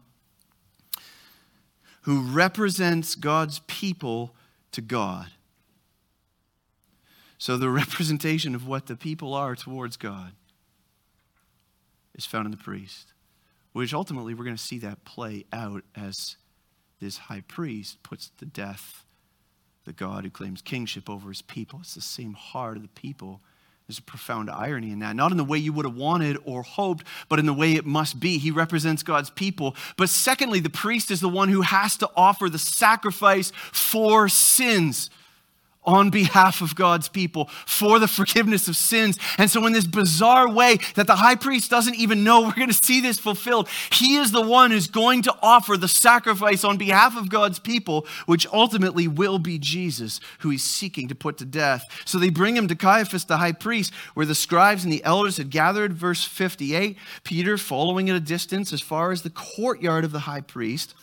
who 2.03 2.23
represents 2.23 3.15
God's 3.15 3.61
people 3.67 4.35
to 4.73 4.81
God. 4.81 5.29
So 7.37 7.57
the 7.57 7.69
representation 7.71 8.55
of 8.55 8.67
what 8.67 8.87
the 8.87 8.97
people 8.97 9.35
are 9.35 9.55
towards 9.55 9.97
God 9.97 10.33
is 12.15 12.25
found 12.25 12.47
in 12.47 12.51
the 12.51 12.57
priest, 12.57 13.13
which 13.73 13.93
ultimately 13.93 14.33
we're 14.33 14.45
going 14.45 14.57
to 14.57 14.63
see 14.63 14.79
that 14.79 15.05
play 15.05 15.45
out 15.53 15.85
as 15.95 16.37
this 17.01 17.19
high 17.19 17.43
priest 17.47 18.03
puts 18.03 18.31
to 18.39 18.47
death 18.47 19.05
the 19.85 19.93
God 19.93 20.25
who 20.25 20.31
claims 20.31 20.63
kingship 20.63 21.09
over 21.09 21.29
his 21.29 21.43
people. 21.43 21.81
It's 21.81 21.95
the 21.95 22.01
same 22.01 22.33
heart 22.33 22.77
of 22.77 22.83
the 22.83 22.89
people 22.89 23.41
there's 23.89 23.99
a 23.99 24.03
profound 24.03 24.51
irony 24.51 24.93
in 24.93 24.99
that. 24.99 25.17
Not 25.17 25.31
in 25.31 25.39
the 25.39 25.45
way 25.45 25.57
you 25.57 25.73
would 25.73 25.87
have 25.87 25.97
wanted 25.97 26.37
or 26.45 26.63
hoped, 26.63 27.07
but 27.31 27.39
in 27.39 27.47
the 27.47 27.55
way 27.55 27.73
it 27.73 27.87
must 27.87 28.21
be. 28.21 28.37
He 28.37 28.51
represents 28.51 29.03
God's 29.03 29.31
people. 29.31 29.75
But 29.97 30.11
secondly, 30.11 30.61
the 30.61 30.69
priest 30.69 31.11
is 31.11 31.21
the 31.21 31.29
one 31.29 31.49
who 31.49 31.63
has 31.63 31.97
to 31.99 32.11
offer 32.15 32.51
the 32.51 32.59
sacrifice 32.59 33.51
for 33.73 34.29
sins 34.29 35.09
on 35.89 36.11
behalf 36.11 36.61
of 36.61 36.75
God's 36.75 37.09
people 37.09 37.47
for 37.67 37.99
the 37.99 38.07
forgiveness 38.07 38.69
of 38.69 38.77
sins. 38.77 39.19
And 39.39 39.51
so, 39.51 39.65
in 39.67 39.73
this 39.73 39.87
bizarre 39.87 40.49
way 40.49 40.79
that 40.95 41.07
the 41.07 41.17
high 41.17 41.35
priest 41.35 41.71
doesn't 41.71 41.97
even 41.97 42.23
know, 42.23 42.43
we're 42.47 42.53
going 42.53 42.69
to 42.69 42.75
see 42.75 43.01
this 43.01 43.19
fulfilled. 43.19 43.69
He 43.91 44.17
is 44.17 44.31
the 44.31 44.43
one 44.43 44.71
who's 44.71 44.87
going 44.87 45.23
to 45.23 45.35
offer 45.43 45.77
the 45.77 45.89
sacrifice 45.89 46.63
on 46.63 46.77
behalf 46.77 47.17
of 47.17 47.31
God's 47.31 47.59
people, 47.59 48.07
which 48.27 48.47
ultimately 48.53 49.09
will 49.09 49.39
be 49.39 49.59
Jesus, 49.59 50.21
who 50.41 50.51
he's 50.51 50.63
seeking 50.63 51.09
to 51.09 51.15
put 51.15 51.39
to 51.39 51.47
death. 51.47 51.85
So, 52.05 52.19
they 52.19 52.31
bring 52.31 52.57
him 52.57 52.69
to 52.69 52.77
Caiaphas, 52.77 53.25
the 53.25 53.39
high 53.39 53.53
priest, 53.53 53.95
where 54.13 54.27
the 54.27 54.35
scribes 54.35 54.85
and 54.85 54.93
the 54.93 55.05
elders 55.05 55.39
had 55.39 55.49
gathered. 55.49 55.95
Verse 55.95 56.25
58 56.25 56.99
Peter, 57.25 57.57
following 57.57 58.11
at 58.11 58.17
a 58.17 58.21
distance 58.21 58.75
as 58.75 58.83
far 58.83 59.11
as 59.11 59.23
the 59.23 59.31
courtyard 59.31 60.05
of 60.05 60.13
the 60.13 60.21
high 60.21 60.43
priest, 60.43 60.95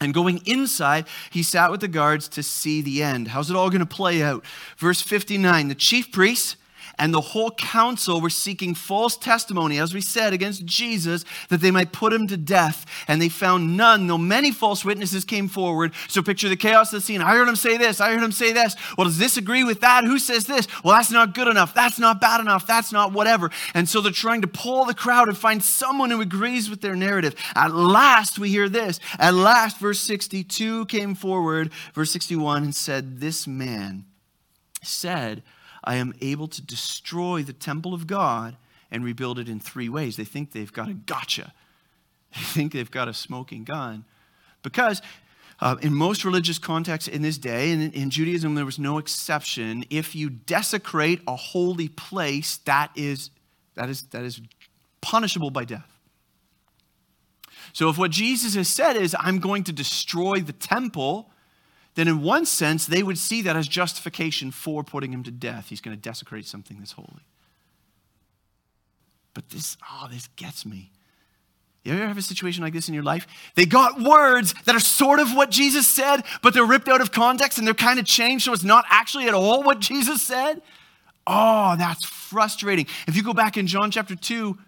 and 0.00 0.14
going 0.14 0.40
inside, 0.46 1.06
he 1.30 1.42
sat 1.42 1.70
with 1.70 1.80
the 1.80 1.88
guards 1.88 2.28
to 2.28 2.42
see 2.42 2.80
the 2.80 3.02
end. 3.02 3.28
How's 3.28 3.50
it 3.50 3.56
all 3.56 3.70
going 3.70 3.80
to 3.80 3.86
play 3.86 4.22
out? 4.22 4.44
Verse 4.76 5.00
59 5.00 5.68
The 5.68 5.74
chief 5.74 6.12
priests 6.12 6.56
and 6.98 7.14
the 7.14 7.20
whole 7.20 7.50
council 7.52 8.20
were 8.20 8.30
seeking 8.30 8.74
false 8.74 9.16
testimony, 9.16 9.78
as 9.78 9.94
we 9.94 10.00
said, 10.00 10.32
against 10.32 10.64
Jesus, 10.64 11.24
that 11.48 11.60
they 11.60 11.70
might 11.70 11.92
put 11.92 12.12
him 12.12 12.26
to 12.28 12.36
death. 12.36 12.84
And 13.06 13.22
they 13.22 13.28
found 13.28 13.76
none, 13.76 14.06
though 14.06 14.18
many 14.18 14.50
false 14.50 14.84
witnesses 14.84 15.24
came 15.24 15.48
forward. 15.48 15.92
So 16.08 16.22
picture 16.22 16.48
the 16.48 16.56
chaos 16.56 16.92
of 16.92 17.00
the 17.00 17.06
scene. 17.06 17.20
I 17.20 17.32
heard 17.32 17.48
him 17.48 17.56
say 17.56 17.76
this. 17.76 18.00
I 18.00 18.12
heard 18.12 18.22
him 18.22 18.32
say 18.32 18.52
this. 18.52 18.74
Well, 18.96 19.04
does 19.06 19.18
this 19.18 19.36
agree 19.36 19.64
with 19.64 19.80
that? 19.80 20.04
Who 20.04 20.18
says 20.18 20.46
this? 20.46 20.66
Well, 20.82 20.96
that's 20.96 21.10
not 21.10 21.34
good 21.34 21.48
enough. 21.48 21.74
That's 21.74 21.98
not 21.98 22.20
bad 22.20 22.40
enough. 22.40 22.66
That's 22.66 22.92
not 22.92 23.12
whatever. 23.12 23.50
And 23.74 23.88
so 23.88 24.00
they're 24.00 24.12
trying 24.12 24.42
to 24.42 24.48
pull 24.48 24.84
the 24.84 24.94
crowd 24.94 25.28
and 25.28 25.36
find 25.36 25.62
someone 25.62 26.10
who 26.10 26.20
agrees 26.20 26.68
with 26.68 26.80
their 26.80 26.96
narrative. 26.96 27.34
At 27.54 27.74
last, 27.74 28.38
we 28.38 28.48
hear 28.48 28.68
this. 28.68 28.98
At 29.18 29.34
last, 29.34 29.78
verse 29.78 30.00
62 30.00 30.86
came 30.86 31.14
forward, 31.14 31.72
verse 31.94 32.10
61, 32.10 32.64
and 32.64 32.74
said, 32.74 33.20
This 33.20 33.46
man 33.46 34.04
said, 34.82 35.42
I 35.84 35.96
am 35.96 36.14
able 36.20 36.48
to 36.48 36.62
destroy 36.62 37.42
the 37.42 37.52
temple 37.52 37.94
of 37.94 38.06
God 38.06 38.56
and 38.90 39.04
rebuild 39.04 39.38
it 39.38 39.48
in 39.48 39.60
three 39.60 39.88
ways. 39.88 40.16
They 40.16 40.24
think 40.24 40.52
they've 40.52 40.72
got 40.72 40.88
a 40.88 40.94
gotcha. 40.94 41.52
They 42.34 42.42
think 42.42 42.72
they've 42.72 42.90
got 42.90 43.08
a 43.08 43.14
smoking 43.14 43.64
gun. 43.64 44.04
Because 44.62 45.00
uh, 45.60 45.76
in 45.80 45.94
most 45.94 46.24
religious 46.24 46.58
contexts 46.58 47.08
in 47.08 47.22
this 47.22 47.38
day, 47.38 47.72
and 47.72 47.92
in 47.94 48.10
Judaism 48.10 48.54
there 48.54 48.66
was 48.66 48.78
no 48.78 48.98
exception, 48.98 49.84
if 49.88 50.14
you 50.14 50.28
desecrate 50.28 51.20
a 51.26 51.36
holy 51.36 51.88
place, 51.88 52.58
that 52.58 52.90
is, 52.94 53.30
that 53.74 53.88
is, 53.88 54.02
that 54.10 54.24
is 54.24 54.40
punishable 55.00 55.50
by 55.50 55.64
death. 55.64 55.98
So 57.72 57.88
if 57.88 57.98
what 57.98 58.10
Jesus 58.10 58.54
has 58.54 58.68
said 58.68 58.96
is, 58.96 59.16
I'm 59.18 59.38
going 59.38 59.64
to 59.64 59.72
destroy 59.72 60.40
the 60.40 60.52
temple, 60.52 61.30
then 61.94 62.08
in 62.08 62.22
one 62.22 62.46
sense, 62.46 62.86
they 62.86 63.02
would 63.02 63.18
see 63.18 63.42
that 63.42 63.56
as 63.56 63.66
justification 63.66 64.50
for 64.50 64.84
putting 64.84 65.12
him 65.12 65.22
to 65.24 65.30
death. 65.30 65.68
He's 65.68 65.80
going 65.80 65.96
to 65.96 66.00
desecrate 66.00 66.46
something 66.46 66.78
that's 66.78 66.92
holy. 66.92 67.26
But 69.34 69.48
this, 69.50 69.76
oh, 69.90 70.08
this 70.10 70.28
gets 70.36 70.64
me. 70.64 70.90
You 71.84 71.94
ever 71.94 72.06
have 72.06 72.18
a 72.18 72.22
situation 72.22 72.62
like 72.62 72.72
this 72.72 72.88
in 72.88 72.94
your 72.94 73.02
life? 73.02 73.26
They 73.54 73.64
got 73.64 74.00
words 74.00 74.54
that 74.64 74.74
are 74.74 74.80
sort 74.80 75.20
of 75.20 75.34
what 75.34 75.50
Jesus 75.50 75.86
said, 75.86 76.22
but 76.42 76.52
they're 76.52 76.64
ripped 76.64 76.88
out 76.88 77.00
of 77.00 77.12
context 77.12 77.56
and 77.56 77.66
they're 77.66 77.74
kind 77.74 77.98
of 77.98 78.04
changed, 78.04 78.44
so 78.44 78.52
it's 78.52 78.64
not 78.64 78.84
actually 78.90 79.26
at 79.26 79.34
all 79.34 79.62
what 79.62 79.80
Jesus 79.80 80.20
said. 80.20 80.60
Oh, 81.26 81.76
that's 81.78 82.04
frustrating. 82.04 82.86
If 83.06 83.16
you 83.16 83.22
go 83.22 83.32
back 83.32 83.56
in 83.56 83.66
John 83.66 83.90
chapter 83.90 84.16
2, 84.16 84.58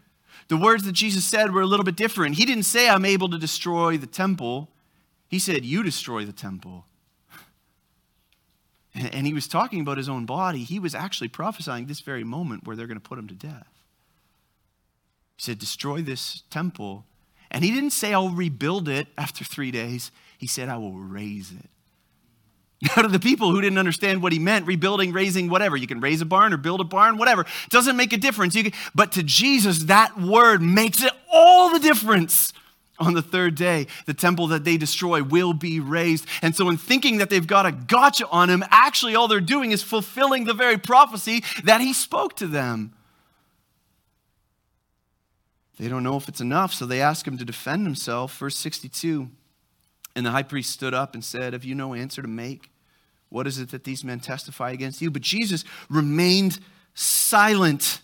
the 0.48 0.56
words 0.56 0.84
that 0.84 0.92
Jesus 0.92 1.24
said 1.24 1.52
were 1.52 1.60
a 1.60 1.66
little 1.66 1.84
bit 1.84 1.96
different. 1.96 2.36
He 2.36 2.44
didn't 2.44 2.64
say, 2.64 2.88
I'm 2.88 3.04
able 3.04 3.28
to 3.28 3.38
destroy 3.38 3.96
the 3.96 4.06
temple. 4.06 4.68
He 5.28 5.38
said, 5.38 5.64
You 5.64 5.82
destroy 5.82 6.24
the 6.24 6.32
temple. 6.32 6.86
And 8.94 9.26
he 9.26 9.32
was 9.32 9.46
talking 9.46 9.80
about 9.80 9.98
his 9.98 10.08
own 10.08 10.26
body. 10.26 10.64
He 10.64 10.78
was 10.78 10.94
actually 10.94 11.28
prophesying 11.28 11.86
this 11.86 12.00
very 12.00 12.24
moment 12.24 12.66
where 12.66 12.74
they're 12.74 12.88
going 12.88 13.00
to 13.00 13.08
put 13.08 13.18
him 13.18 13.28
to 13.28 13.34
death. 13.34 13.68
He 15.36 15.42
said, 15.42 15.58
Destroy 15.58 16.02
this 16.02 16.42
temple. 16.50 17.04
And 17.52 17.64
he 17.64 17.70
didn't 17.70 17.90
say, 17.90 18.12
I'll 18.12 18.30
rebuild 18.30 18.88
it 18.88 19.08
after 19.16 19.44
three 19.44 19.70
days. 19.70 20.10
He 20.38 20.46
said, 20.46 20.68
I 20.68 20.76
will 20.76 20.92
raise 20.92 21.52
it. 21.52 21.68
Now, 22.96 23.02
to 23.02 23.08
the 23.08 23.20
people 23.20 23.50
who 23.50 23.60
didn't 23.60 23.76
understand 23.76 24.22
what 24.22 24.32
he 24.32 24.38
meant, 24.38 24.66
rebuilding, 24.66 25.12
raising, 25.12 25.50
whatever, 25.50 25.76
you 25.76 25.86
can 25.86 26.00
raise 26.00 26.22
a 26.22 26.24
barn 26.24 26.54
or 26.54 26.56
build 26.56 26.80
a 26.80 26.84
barn, 26.84 27.18
whatever, 27.18 27.44
doesn't 27.68 27.94
make 27.94 28.14
a 28.14 28.16
difference. 28.16 28.54
Can, 28.54 28.72
but 28.94 29.12
to 29.12 29.22
Jesus, 29.22 29.80
that 29.84 30.18
word 30.18 30.62
makes 30.62 31.02
it 31.02 31.12
all 31.30 31.70
the 31.70 31.78
difference 31.78 32.54
on 33.00 33.14
the 33.14 33.22
third 33.22 33.54
day, 33.54 33.86
the 34.06 34.14
temple 34.14 34.48
that 34.48 34.64
they 34.64 34.76
destroy 34.76 35.22
will 35.22 35.52
be 35.52 35.80
raised. 35.80 36.26
And 36.42 36.54
so, 36.54 36.68
in 36.68 36.76
thinking 36.76 37.18
that 37.18 37.30
they've 37.30 37.46
got 37.46 37.66
a 37.66 37.72
gotcha 37.72 38.28
on 38.28 38.50
him, 38.50 38.62
actually 38.70 39.14
all 39.14 39.26
they're 39.26 39.40
doing 39.40 39.72
is 39.72 39.82
fulfilling 39.82 40.44
the 40.44 40.54
very 40.54 40.78
prophecy 40.78 41.42
that 41.64 41.80
he 41.80 41.92
spoke 41.92 42.36
to 42.36 42.46
them. 42.46 42.92
They 45.78 45.88
don't 45.88 46.02
know 46.02 46.18
if 46.18 46.28
it's 46.28 46.42
enough, 46.42 46.74
so 46.74 46.84
they 46.84 47.00
ask 47.00 47.26
him 47.26 47.38
to 47.38 47.44
defend 47.44 47.86
himself. 47.86 48.36
Verse 48.36 48.56
62 48.56 49.30
And 50.14 50.26
the 50.26 50.30
high 50.30 50.42
priest 50.42 50.70
stood 50.70 50.92
up 50.92 51.14
and 51.14 51.24
said, 51.24 51.54
Have 51.54 51.64
you 51.64 51.74
no 51.74 51.94
answer 51.94 52.20
to 52.20 52.28
make? 52.28 52.70
What 53.30 53.46
is 53.46 53.58
it 53.58 53.70
that 53.70 53.84
these 53.84 54.04
men 54.04 54.20
testify 54.20 54.72
against 54.72 55.00
you? 55.00 55.10
But 55.10 55.22
Jesus 55.22 55.64
remained 55.88 56.58
silent. 56.94 58.02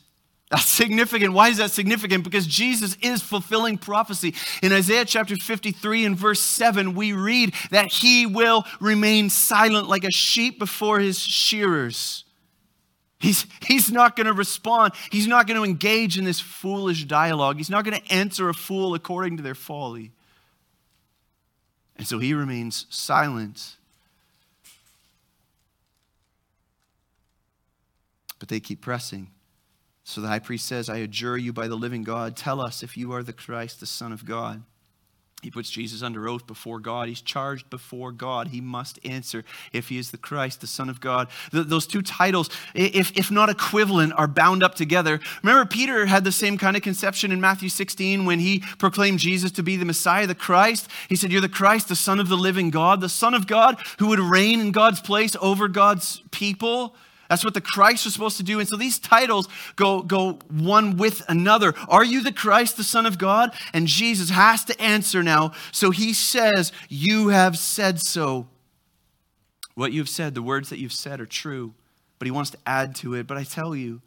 That's 0.51 0.65
significant. 0.65 1.33
Why 1.33 1.49
is 1.49 1.57
that 1.57 1.73
significant? 1.73 2.23
Because 2.23 2.47
Jesus 2.47 2.97
is 3.03 3.21
fulfilling 3.21 3.79
prophecy. 3.79 4.35
In 4.63 4.73
Isaiah 4.73 5.05
chapter 5.05 5.35
53 5.35 6.05
and 6.05 6.17
verse 6.17 6.39
7, 6.39 6.95
we 6.95 7.13
read 7.13 7.53
that 7.73 7.87
he 7.87 8.27
will 8.27 8.65
remain 8.81 9.29
silent 9.29 9.89
like 9.89 10.05
a 10.05 10.13
sheep 10.13 10.61
before 10.61 11.01
his 11.01 11.19
shearers. 11.19 12.25
He's, 13.19 13.47
he's 13.67 13.91
not 13.91 14.15
going 14.15 14.27
to 14.29 14.33
respond. 14.33 14.93
He's 15.11 15.27
not 15.27 15.49
going 15.49 15.57
to 15.57 15.65
engage 15.65 16.17
in 16.17 16.25
this 16.25 16.39
foolish 16.39 17.05
dialogue. 17.07 17.57
He's 17.57 17.71
not 17.71 17.85
going 17.85 18.01
to 18.01 18.13
answer 18.13 18.49
a 18.49 18.55
fool 18.55 18.95
according 18.95 19.39
to 19.39 19.43
their 19.43 19.55
folly. 19.55 20.13
And 21.97 22.07
so 22.07 22.21
he 22.21 22.35
remains 22.35 22.87
silent. 22.89 23.77
But 28.39 28.49
they 28.49 28.61
keep 28.61 28.81
pressing. 28.81 29.31
So 30.09 30.21
the 30.21 30.29
high 30.29 30.39
priest 30.39 30.69
says, 30.69 30.89
I 30.89 30.99
adjure 30.99 31.37
you 31.37 31.53
by 31.53 31.67
the 31.67 31.75
living 31.75 32.05
God, 32.05 32.37
tell 32.37 32.61
us 32.61 32.85
if 32.85 32.97
you 32.97 33.13
are 33.13 33.25
the 33.25 33.33
Christ, 33.33 33.81
the 33.81 33.87
Son 33.87 34.13
of 34.13 34.25
God. 34.25 34.63
He 35.43 35.51
puts 35.51 35.69
Jesus 35.69 36.01
under 36.01 36.29
oath 36.29 36.47
before 36.47 36.79
God. 36.79 37.09
He's 37.09 37.21
charged 37.21 37.69
before 37.71 38.13
God. 38.13 38.49
He 38.49 38.61
must 38.61 39.01
answer 39.05 39.45
if 39.73 39.89
he 39.89 39.99
is 39.99 40.13
the 40.13 40.17
Christ, 40.17 40.61
the 40.61 40.69
Son 40.69 40.89
of 40.89 41.01
God. 41.01 41.27
those 41.51 41.89
two 41.89 42.03
titles, 42.03 42.51
if, 42.73 43.17
if 43.19 43.33
not 43.33 43.51
equivalent, 43.51 44.13
are 44.17 44.29
bound 44.29 44.63
up 44.63 44.77
together. 44.77 45.19
Remember, 45.43 45.69
Peter 45.69 46.07
had 46.07 46.23
the 46.23 46.31
same 46.31 46.57
kind 46.57 46.77
of 46.77 46.85
conception 46.85 47.33
in 47.33 47.41
Matthew 47.41 47.69
16 47.69 48.25
when 48.25 48.39
he 48.39 48.61
proclaimed 48.79 49.19
Jesus 49.19 49.51
to 49.53 49.63
be 49.65 49.77
the 49.77 49.85
Messiah, 49.85 50.29
the 50.29 50.37
Christ. 50.37 50.89
He 51.09 51.17
said, 51.17 51.33
You're 51.33 51.41
the 51.41 51.49
Christ, 51.49 51.89
the 51.89 51.97
Son 51.97 52.21
of 52.21 52.29
the 52.29 52.37
living 52.37 52.71
God, 52.71 53.01
the 53.01 53.09
Son 53.09 53.35
of 53.35 53.49
God 53.49 53.85
who 53.99 54.07
would 54.07 54.21
reign 54.21 54.61
in 54.61 54.71
God's 54.71 55.01
place 55.01 55.35
over 55.41 55.67
God's 55.67 56.23
people. 56.31 56.95
That's 57.29 57.45
what 57.45 57.55
the 57.55 57.61
Christ 57.61 58.05
was 58.05 58.15
supposed 58.15 58.37
to 58.37 58.43
do. 58.43 58.61
And 58.61 58.69
so 58.69 58.77
these 58.77 58.99
titles 58.99 59.49
go, 59.75 60.03
go 60.03 60.39
one 60.49 60.97
with 60.97 61.23
another. 61.29 61.75
Are 61.89 62.05
you 62.05 62.23
the 62.23 62.33
Christ, 62.33 62.77
the 62.77 62.85
Son 62.85 63.07
of 63.07 63.19
God? 63.19 63.53
And 63.73 63.87
Jesus 63.87 64.31
has 64.31 64.65
to 64.67 64.81
answer 64.81 65.23
now. 65.23 65.53
So 65.73 65.91
he 65.91 66.13
says, 66.13 66.73
You 66.89 67.29
have 67.29 67.59
said 67.59 68.01
so. 68.01 68.49
What 69.75 69.93
you've 69.93 70.09
said, 70.09 70.35
the 70.35 70.43
words 70.43 70.71
that 70.71 70.79
you've 70.79 70.93
said 70.93 71.21
are 71.21 71.27
true. 71.27 71.75
But 72.19 72.27
he 72.27 72.33
wants 72.33 72.51
to 72.51 72.59
add 72.67 72.95
to 72.97 73.15
it. 73.15 73.27
But 73.27 73.37
I 73.37 73.45
tell 73.45 73.77
you, 73.77 74.01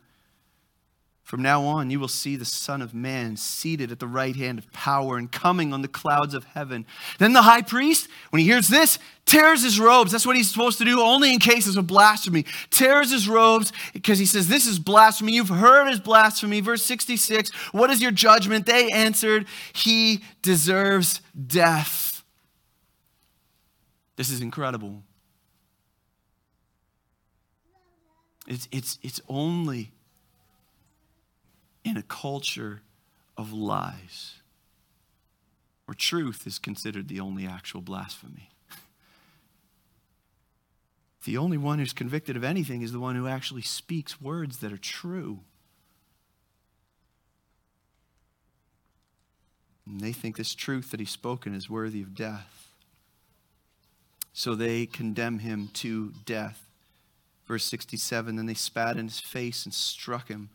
from 1.23 1.43
now 1.43 1.63
on, 1.63 1.91
you 1.91 1.99
will 1.99 2.07
see 2.07 2.35
the 2.35 2.43
Son 2.43 2.81
of 2.81 2.95
Man 2.95 3.37
seated 3.37 3.91
at 3.91 3.99
the 3.99 4.07
right 4.07 4.35
hand 4.35 4.57
of 4.57 4.71
power 4.73 5.15
and 5.15 5.31
coming 5.31 5.73
on 5.73 5.83
the 5.83 5.87
clouds 5.87 6.33
of 6.33 6.43
heaven. 6.43 6.87
Then 7.19 7.33
the 7.33 7.43
high 7.43 7.61
priest, 7.61 8.09
when 8.31 8.39
he 8.39 8.47
hears 8.47 8.67
this, 8.67 8.97
tears 9.25 9.61
his 9.61 9.79
robes. 9.79 10.11
That's 10.11 10.25
what 10.25 10.35
he's 10.35 10.49
supposed 10.49 10.79
to 10.79 10.85
do, 10.85 11.01
only 11.01 11.31
in 11.31 11.37
cases 11.37 11.77
of 11.77 11.85
blasphemy. 11.85 12.45
Tears 12.71 13.11
his 13.11 13.29
robes 13.29 13.71
because 13.93 14.17
he 14.17 14.25
says, 14.25 14.47
This 14.47 14.65
is 14.65 14.79
blasphemy. 14.79 15.33
You've 15.33 15.49
heard 15.49 15.87
his 15.87 15.99
blasphemy. 15.99 16.61
Verse 16.61 16.83
66 16.83 17.51
What 17.73 17.91
is 17.91 18.01
your 18.01 18.11
judgment? 18.11 18.65
They 18.65 18.89
answered, 18.89 19.45
He 19.73 20.23
deserves 20.41 21.21
death. 21.45 22.23
This 24.15 24.31
is 24.31 24.41
incredible. 24.41 25.03
It's, 28.47 28.67
it's, 28.71 28.97
it's 29.03 29.21
only 29.29 29.91
in 31.83 31.97
a 31.97 32.03
culture 32.03 32.81
of 33.37 33.53
lies, 33.53 34.35
where 35.85 35.95
truth 35.95 36.45
is 36.45 36.59
considered 36.59 37.07
the 37.07 37.19
only 37.19 37.47
actual 37.47 37.81
blasphemy. 37.81 38.49
the 41.23 41.37
only 41.37 41.57
one 41.57 41.79
who's 41.79 41.93
convicted 41.93 42.35
of 42.35 42.43
anything 42.43 42.81
is 42.81 42.91
the 42.91 42.99
one 42.99 43.15
who 43.15 43.27
actually 43.27 43.61
speaks 43.61 44.21
words 44.21 44.57
that 44.59 44.73
are 44.73 44.77
true. 44.77 45.39
And 49.85 50.01
they 50.01 50.11
think 50.11 50.37
this 50.37 50.53
truth 50.53 50.91
that 50.91 50.99
he's 50.99 51.09
spoken 51.09 51.55
is 51.55 51.69
worthy 51.69 52.01
of 52.01 52.13
death. 52.13 52.69
So 54.33 54.53
they 54.53 54.85
condemn 54.85 55.39
him 55.39 55.69
to 55.75 56.13
death. 56.25 56.69
Verse 57.47 57.65
67 57.65 58.35
Then 58.35 58.45
they 58.45 58.53
spat 58.53 58.97
in 58.97 59.07
his 59.07 59.19
face 59.19 59.65
and 59.65 59.73
struck 59.73 60.27
him 60.27 60.49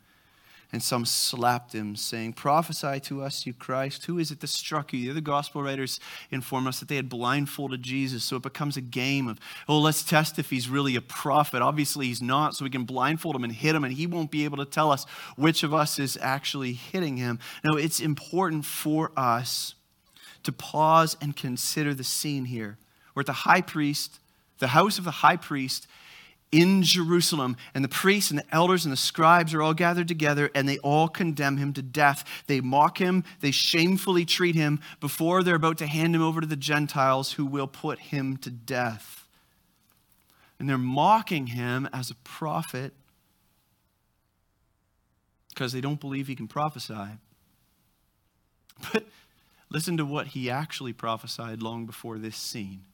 and 0.74 0.82
some 0.82 1.04
slapped 1.04 1.72
him, 1.72 1.94
saying, 1.94 2.32
Prophesy 2.32 2.98
to 2.98 3.22
us, 3.22 3.46
you 3.46 3.54
Christ. 3.54 4.06
Who 4.06 4.18
is 4.18 4.32
it 4.32 4.40
that 4.40 4.48
struck 4.48 4.92
you? 4.92 5.04
The 5.04 5.10
other 5.12 5.20
gospel 5.20 5.62
writers 5.62 6.00
inform 6.32 6.66
us 6.66 6.80
that 6.80 6.88
they 6.88 6.96
had 6.96 7.08
blindfolded 7.08 7.80
Jesus. 7.80 8.24
So 8.24 8.34
it 8.34 8.42
becomes 8.42 8.76
a 8.76 8.80
game 8.80 9.28
of, 9.28 9.38
oh, 9.68 9.78
let's 9.78 10.02
test 10.02 10.36
if 10.40 10.50
he's 10.50 10.68
really 10.68 10.96
a 10.96 11.00
prophet. 11.00 11.62
Obviously, 11.62 12.06
he's 12.06 12.20
not. 12.20 12.56
So 12.56 12.64
we 12.64 12.70
can 12.70 12.82
blindfold 12.82 13.36
him 13.36 13.44
and 13.44 13.52
hit 13.52 13.76
him, 13.76 13.84
and 13.84 13.92
he 13.92 14.08
won't 14.08 14.32
be 14.32 14.42
able 14.42 14.56
to 14.56 14.64
tell 14.64 14.90
us 14.90 15.04
which 15.36 15.62
of 15.62 15.72
us 15.72 16.00
is 16.00 16.18
actually 16.20 16.72
hitting 16.72 17.18
him. 17.18 17.38
Now, 17.62 17.74
it's 17.74 18.00
important 18.00 18.64
for 18.64 19.12
us 19.16 19.76
to 20.42 20.50
pause 20.50 21.16
and 21.20 21.36
consider 21.36 21.94
the 21.94 22.02
scene 22.02 22.46
here. 22.46 22.78
We're 23.14 23.20
at 23.20 23.26
the 23.26 23.32
high 23.32 23.60
priest, 23.60 24.18
the 24.58 24.66
house 24.66 24.98
of 24.98 25.04
the 25.04 25.12
high 25.12 25.36
priest 25.36 25.86
in 26.54 26.84
Jerusalem, 26.84 27.56
and 27.74 27.82
the 27.82 27.88
priests 27.88 28.30
and 28.30 28.38
the 28.38 28.54
elders 28.54 28.84
and 28.84 28.92
the 28.92 28.96
scribes 28.96 29.52
are 29.52 29.60
all 29.60 29.74
gathered 29.74 30.06
together, 30.06 30.52
and 30.54 30.68
they 30.68 30.78
all 30.78 31.08
condemn 31.08 31.56
him 31.56 31.72
to 31.72 31.82
death. 31.82 32.24
They 32.46 32.60
mock 32.60 32.98
him, 32.98 33.24
they 33.40 33.50
shamefully 33.50 34.24
treat 34.24 34.54
him 34.54 34.78
before 35.00 35.42
they're 35.42 35.56
about 35.56 35.78
to 35.78 35.88
hand 35.88 36.14
him 36.14 36.22
over 36.22 36.40
to 36.40 36.46
the 36.46 36.54
Gentiles 36.54 37.32
who 37.32 37.44
will 37.44 37.66
put 37.66 37.98
him 37.98 38.36
to 38.38 38.50
death. 38.50 39.26
And 40.60 40.68
they're 40.68 40.78
mocking 40.78 41.48
him 41.48 41.88
as 41.92 42.10
a 42.10 42.14
prophet 42.16 42.92
because 45.48 45.72
they 45.72 45.80
don't 45.80 46.00
believe 46.00 46.28
he 46.28 46.36
can 46.36 46.48
prophesy. 46.48 47.18
But 48.92 49.06
listen 49.70 49.96
to 49.96 50.04
what 50.04 50.28
he 50.28 50.48
actually 50.48 50.92
prophesied 50.92 51.62
long 51.62 51.84
before 51.84 52.18
this 52.18 52.36
scene. 52.36 52.84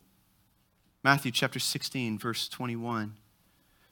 Matthew 1.04 1.30
chapter 1.30 1.58
16, 1.58 2.18
verse 2.18 2.48
21 2.48 3.16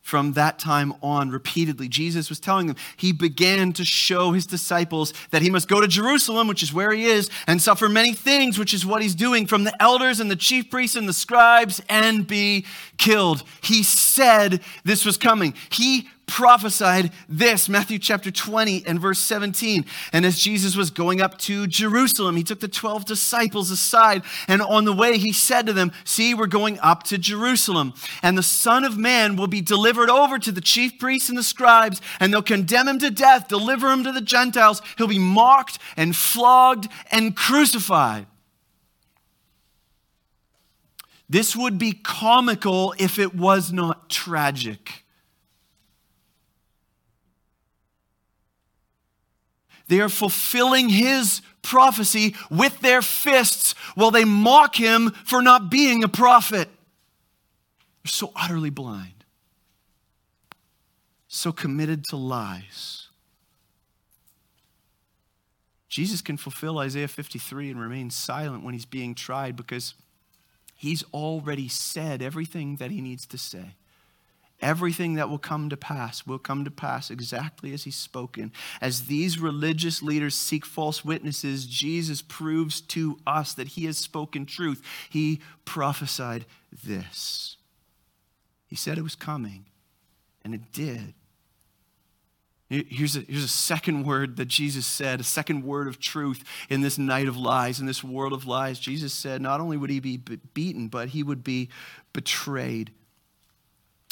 from 0.08 0.32
that 0.32 0.58
time 0.58 0.94
on 1.02 1.28
repeatedly. 1.28 1.86
Jesus 1.86 2.30
was 2.30 2.40
telling 2.40 2.66
them 2.66 2.76
he 2.96 3.12
began 3.12 3.74
to 3.74 3.84
show 3.84 4.32
his 4.32 4.46
disciples 4.46 5.12
that 5.32 5.42
he 5.42 5.50
must 5.50 5.68
go 5.68 5.82
to 5.82 5.86
Jerusalem, 5.86 6.48
which 6.48 6.62
is 6.62 6.72
where 6.72 6.92
he 6.92 7.04
is, 7.04 7.28
and 7.46 7.60
suffer 7.60 7.90
many 7.90 8.14
things, 8.14 8.58
which 8.58 8.72
is 8.72 8.86
what 8.86 9.02
he's 9.02 9.14
doing 9.14 9.46
from 9.46 9.64
the 9.64 9.82
elders 9.82 10.18
and 10.18 10.30
the 10.30 10.36
chief 10.36 10.70
priests 10.70 10.96
and 10.96 11.06
the 11.06 11.12
scribes, 11.12 11.82
and 11.90 12.26
be 12.26 12.64
killed. 12.96 13.42
He 13.62 13.82
said 13.82 14.62
this 14.82 15.04
was 15.04 15.18
coming. 15.18 15.52
He 15.68 16.08
prophesied 16.28 17.10
this, 17.28 17.68
Matthew 17.68 17.98
chapter 17.98 18.30
20 18.30 18.86
and 18.86 19.00
verse 19.00 19.18
17. 19.18 19.84
And 20.12 20.24
as 20.24 20.38
Jesus 20.38 20.76
was 20.76 20.90
going 20.90 21.20
up 21.20 21.38
to 21.38 21.66
Jerusalem, 21.66 22.36
he 22.36 22.44
took 22.44 22.60
the 22.60 22.68
12 22.68 23.04
disciples 23.04 23.70
aside, 23.72 24.22
and 24.46 24.62
on 24.62 24.84
the 24.84 24.92
way 24.92 25.18
he 25.18 25.32
said 25.32 25.66
to 25.66 25.72
them, 25.72 25.90
See, 26.04 26.34
we're 26.34 26.46
going 26.46 26.78
up 26.80 27.02
to 27.04 27.18
Jerusalem, 27.18 27.94
and 28.22 28.38
the 28.38 28.42
Son 28.42 28.84
of 28.84 28.96
Man 28.96 29.34
will 29.34 29.48
be 29.48 29.60
delivered 29.60 30.10
over 30.10 30.38
to 30.38 30.52
the 30.52 30.60
chief 30.60 30.98
priests 30.98 31.28
and 31.28 31.36
the 31.36 31.42
scribes, 31.42 32.00
and 32.20 32.32
they'll 32.32 32.42
condemn 32.42 32.86
him 32.86 32.98
to 33.00 33.10
death, 33.10 33.48
deliver 33.48 33.90
him 33.90 34.04
to 34.04 34.12
the 34.12 34.20
Gentiles. 34.20 34.82
He'll 34.96 35.08
be 35.08 35.18
mocked 35.18 35.78
and 35.96 36.14
flogged 36.14 36.88
and 37.10 37.34
crucified. 37.34 38.26
This 41.28 41.56
would 41.56 41.78
be 41.78 41.92
comical 41.92 42.94
if 42.98 43.18
it 43.18 43.34
was 43.34 43.72
not 43.72 44.08
tragic. 44.08 45.04
They 49.88 50.00
are 50.00 50.08
fulfilling 50.08 50.90
his 50.90 51.40
prophecy 51.62 52.34
with 52.50 52.80
their 52.80 53.02
fists 53.02 53.74
while 53.94 54.10
they 54.10 54.24
mock 54.24 54.76
him 54.76 55.10
for 55.24 55.42
not 55.42 55.70
being 55.70 56.04
a 56.04 56.08
prophet. 56.08 56.68
They're 58.04 58.10
so 58.10 58.32
utterly 58.36 58.70
blind, 58.70 59.24
so 61.26 61.52
committed 61.52 62.04
to 62.10 62.16
lies. 62.16 63.08
Jesus 65.88 66.20
can 66.20 66.36
fulfill 66.36 66.78
Isaiah 66.78 67.08
53 67.08 67.70
and 67.70 67.80
remain 67.80 68.10
silent 68.10 68.62
when 68.62 68.74
he's 68.74 68.84
being 68.84 69.14
tried 69.14 69.56
because 69.56 69.94
he's 70.76 71.02
already 71.14 71.66
said 71.66 72.22
everything 72.22 72.76
that 72.76 72.90
he 72.90 73.00
needs 73.00 73.26
to 73.26 73.38
say. 73.38 73.74
Everything 74.60 75.14
that 75.14 75.28
will 75.28 75.38
come 75.38 75.68
to 75.70 75.76
pass 75.76 76.26
will 76.26 76.38
come 76.38 76.64
to 76.64 76.70
pass 76.70 77.10
exactly 77.10 77.72
as 77.72 77.84
he's 77.84 77.96
spoken. 77.96 78.52
As 78.80 79.04
these 79.04 79.38
religious 79.38 80.02
leaders 80.02 80.34
seek 80.34 80.66
false 80.66 81.04
witnesses, 81.04 81.64
Jesus 81.64 82.22
proves 82.22 82.80
to 82.80 83.18
us 83.24 83.54
that 83.54 83.68
he 83.68 83.84
has 83.84 83.98
spoken 83.98 84.46
truth. 84.46 84.82
He 85.08 85.40
prophesied 85.64 86.44
this. 86.84 87.56
He 88.66 88.74
said 88.74 88.98
it 88.98 89.02
was 89.02 89.14
coming, 89.14 89.66
and 90.44 90.54
it 90.54 90.72
did. 90.72 91.14
Here's 92.68 93.16
a, 93.16 93.20
here's 93.20 93.44
a 93.44 93.48
second 93.48 94.04
word 94.04 94.36
that 94.36 94.48
Jesus 94.48 94.84
said, 94.84 95.20
a 95.20 95.24
second 95.24 95.64
word 95.64 95.88
of 95.88 95.98
truth 95.98 96.44
in 96.68 96.82
this 96.82 96.98
night 96.98 97.26
of 97.26 97.34
lies, 97.34 97.80
in 97.80 97.86
this 97.86 98.04
world 98.04 98.34
of 98.34 98.46
lies. 98.46 98.78
Jesus 98.78 99.14
said 99.14 99.40
not 99.40 99.60
only 99.60 99.78
would 99.78 99.88
he 99.88 100.00
be 100.00 100.18
beaten, 100.18 100.88
but 100.88 101.10
he 101.10 101.22
would 101.22 101.42
be 101.42 101.70
betrayed. 102.12 102.92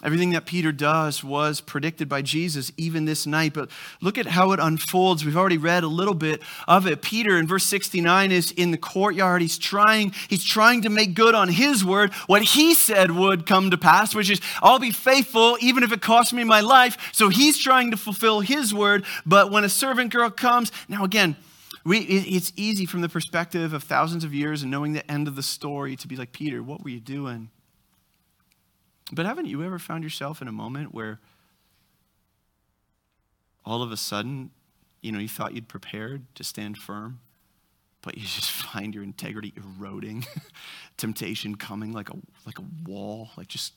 Everything 0.05 0.31
that 0.31 0.45
Peter 0.45 0.73
does 0.73 1.25
was 1.25 1.63
predicted 1.63 2.07
by 2.07 2.21
Jesus 2.21 2.71
even 2.77 3.07
this 3.07 3.27
night. 3.27 3.55
But 3.55 3.71
look 4.03 4.19
at 4.19 4.27
how 4.27 4.53
it 4.53 4.61
unfolds. 4.61 5.25
We've 5.25 5.39
already 5.39 5.57
read 5.57 5.85
a 5.85 5.89
little 5.89 6.15
bit 6.15 6.43
of 6.69 6.87
it. 6.87 7.01
Peter 7.01 7.39
in 7.39 7.47
verse 7.47 7.65
69 7.65 8.31
is 8.31 8.51
in 8.51 8.73
the 8.73 8.77
courtyard. 8.77 9.41
He's 9.41 9.57
trying, 9.57 10.13
he's 10.29 10.45
trying 10.45 10.83
to 10.83 10.91
make 10.91 11.15
good 11.15 11.35
on 11.35 11.49
his 11.49 11.83
word, 11.83 12.13
what 12.27 12.43
he 12.43 12.75
said 12.75 13.11
would 13.11 13.47
come 13.47 13.71
to 13.71 13.79
pass, 13.79 14.15
which 14.15 14.29
is, 14.29 14.41
I'll 14.61 14.79
be 14.79 14.91
faithful 14.91 15.57
even 15.63 15.83
if 15.83 15.93
it 15.93 16.03
costs 16.03 16.35
me 16.35 16.45
my 16.45 16.61
life. 16.61 16.99
So 17.13 17.31
he's 17.31 17.57
trying 17.57 17.91
to 17.93 17.97
fulfill 17.97 18.41
his 18.41 18.75
word. 18.75 19.03
But 19.25 19.51
when 19.51 19.65
a 19.65 19.71
servant 19.71 20.13
girl 20.13 20.29
comes, 20.29 20.73
now 20.89 21.05
again, 21.05 21.37
we, 21.87 22.01
it's 22.01 22.53
easy 22.55 22.85
from 22.85 23.01
the 23.01 23.09
perspective 23.09 23.73
of 23.73 23.83
thousands 23.83 24.25
of 24.25 24.35
years 24.35 24.61
and 24.61 24.71
knowing 24.71 24.93
the 24.93 25.11
end 25.11 25.27
of 25.27 25.37
the 25.37 25.43
story 25.43 25.97
to 25.97 26.07
be 26.07 26.17
like, 26.17 26.33
Peter, 26.33 26.63
what 26.63 26.85
were 26.85 26.91
you 26.91 27.01
doing? 27.01 27.49
But 29.13 29.27
haven't 29.27 29.47
you 29.47 29.63
ever 29.63 29.79
found 29.79 30.03
yourself 30.05 30.43
in 30.43 30.49
a 30.49 30.53
moment 30.53 30.93
where 30.93 31.21
all 33.65 33.83
of 33.83 33.93
a 33.93 33.97
sudden, 33.97 34.51
you 35.01 35.13
know, 35.13 35.19
you 35.19 35.29
thought 35.29 35.55
you'd 35.55 35.69
prepared 35.69 36.23
to 36.35 36.45
stand 36.45 36.79
firm, 36.79 37.21
but 38.03 38.17
you 38.17 38.23
just 38.27 38.51
find 38.51 38.95
your 38.95 39.05
integrity 39.05 39.53
eroding, 39.57 40.25
temptation 40.97 41.57
coming 41.57 41.93
like 41.93 42.11
a 42.11 42.17
like 42.45 42.59
a 42.59 42.65
wall, 42.85 43.31
like 43.37 43.49
just 43.49 43.75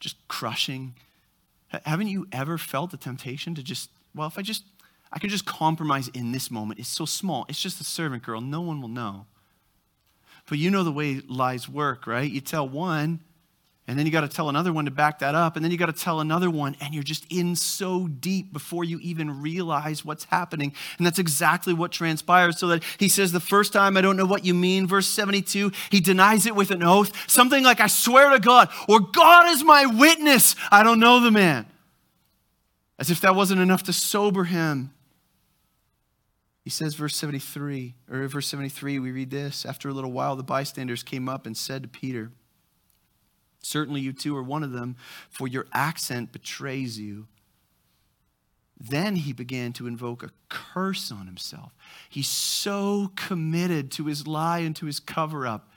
just 0.00 0.16
crushing. 0.28 0.94
Haven't 1.84 2.08
you 2.08 2.26
ever 2.32 2.58
felt 2.58 2.90
the 2.90 2.98
temptation 2.98 3.54
to 3.54 3.62
just, 3.62 3.88
well, 4.14 4.28
if 4.28 4.36
I 4.36 4.42
just 4.42 4.64
I 5.12 5.18
can 5.18 5.28
just 5.28 5.44
compromise 5.44 6.08
in 6.08 6.32
this 6.32 6.50
moment. 6.50 6.80
It's 6.80 6.88
so 6.88 7.04
small. 7.04 7.44
It's 7.48 7.60
just 7.60 7.80
a 7.80 7.84
servant 7.84 8.22
girl. 8.22 8.40
No 8.40 8.62
one 8.62 8.80
will 8.80 8.88
know. 8.88 9.26
But 10.48 10.58
you 10.58 10.70
know 10.70 10.82
the 10.82 10.92
way 10.92 11.20
lies 11.20 11.68
work, 11.68 12.06
right? 12.06 12.30
You 12.30 12.40
tell 12.40 12.66
one, 12.66 13.20
and 13.88 13.98
then 13.98 14.06
you 14.06 14.12
got 14.12 14.20
to 14.20 14.28
tell 14.28 14.48
another 14.48 14.72
one 14.72 14.84
to 14.84 14.92
back 14.92 15.18
that 15.18 15.34
up. 15.34 15.56
And 15.56 15.64
then 15.64 15.72
you 15.72 15.76
got 15.76 15.86
to 15.86 15.92
tell 15.92 16.20
another 16.20 16.48
one. 16.48 16.76
And 16.80 16.94
you're 16.94 17.02
just 17.02 17.26
in 17.30 17.56
so 17.56 18.06
deep 18.06 18.52
before 18.52 18.84
you 18.84 19.00
even 19.00 19.42
realize 19.42 20.04
what's 20.04 20.24
happening. 20.24 20.72
And 20.98 21.06
that's 21.06 21.18
exactly 21.18 21.74
what 21.74 21.90
transpires. 21.90 22.58
So 22.58 22.68
that 22.68 22.84
he 22.98 23.08
says, 23.08 23.32
The 23.32 23.40
first 23.40 23.72
time, 23.72 23.96
I 23.96 24.00
don't 24.00 24.16
know 24.16 24.24
what 24.24 24.44
you 24.44 24.54
mean. 24.54 24.86
Verse 24.86 25.08
72, 25.08 25.72
he 25.90 25.98
denies 25.98 26.46
it 26.46 26.54
with 26.54 26.70
an 26.70 26.84
oath. 26.84 27.12
Something 27.28 27.64
like, 27.64 27.80
I 27.80 27.88
swear 27.88 28.30
to 28.30 28.38
God, 28.38 28.68
or 28.88 29.00
God 29.00 29.48
is 29.48 29.64
my 29.64 29.86
witness. 29.86 30.54
I 30.70 30.84
don't 30.84 31.00
know 31.00 31.18
the 31.18 31.32
man. 31.32 31.66
As 33.00 33.10
if 33.10 33.20
that 33.22 33.34
wasn't 33.34 33.60
enough 33.60 33.82
to 33.84 33.92
sober 33.92 34.44
him. 34.44 34.92
He 36.62 36.70
says, 36.70 36.94
verse 36.94 37.16
73, 37.16 37.94
or 38.08 38.28
verse 38.28 38.46
73, 38.46 39.00
we 39.00 39.10
read 39.10 39.32
this. 39.32 39.66
After 39.66 39.88
a 39.88 39.92
little 39.92 40.12
while, 40.12 40.36
the 40.36 40.44
bystanders 40.44 41.02
came 41.02 41.28
up 41.28 41.44
and 41.44 41.56
said 41.56 41.82
to 41.82 41.88
Peter, 41.88 42.30
Certainly 43.62 44.00
you 44.00 44.12
too 44.12 44.36
are 44.36 44.42
one 44.42 44.62
of 44.62 44.72
them, 44.72 44.96
for 45.30 45.46
your 45.46 45.66
accent 45.72 46.32
betrays 46.32 46.98
you. 46.98 47.26
Then 48.78 49.14
he 49.14 49.32
began 49.32 49.72
to 49.74 49.86
invoke 49.86 50.24
a 50.24 50.30
curse 50.48 51.12
on 51.12 51.26
himself. 51.26 51.72
He's 52.10 52.28
so 52.28 53.12
committed 53.14 53.92
to 53.92 54.06
his 54.06 54.26
lie 54.26 54.58
and 54.58 54.74
to 54.76 54.86
his 54.86 54.98
cover 54.98 55.46
up. 55.46 55.68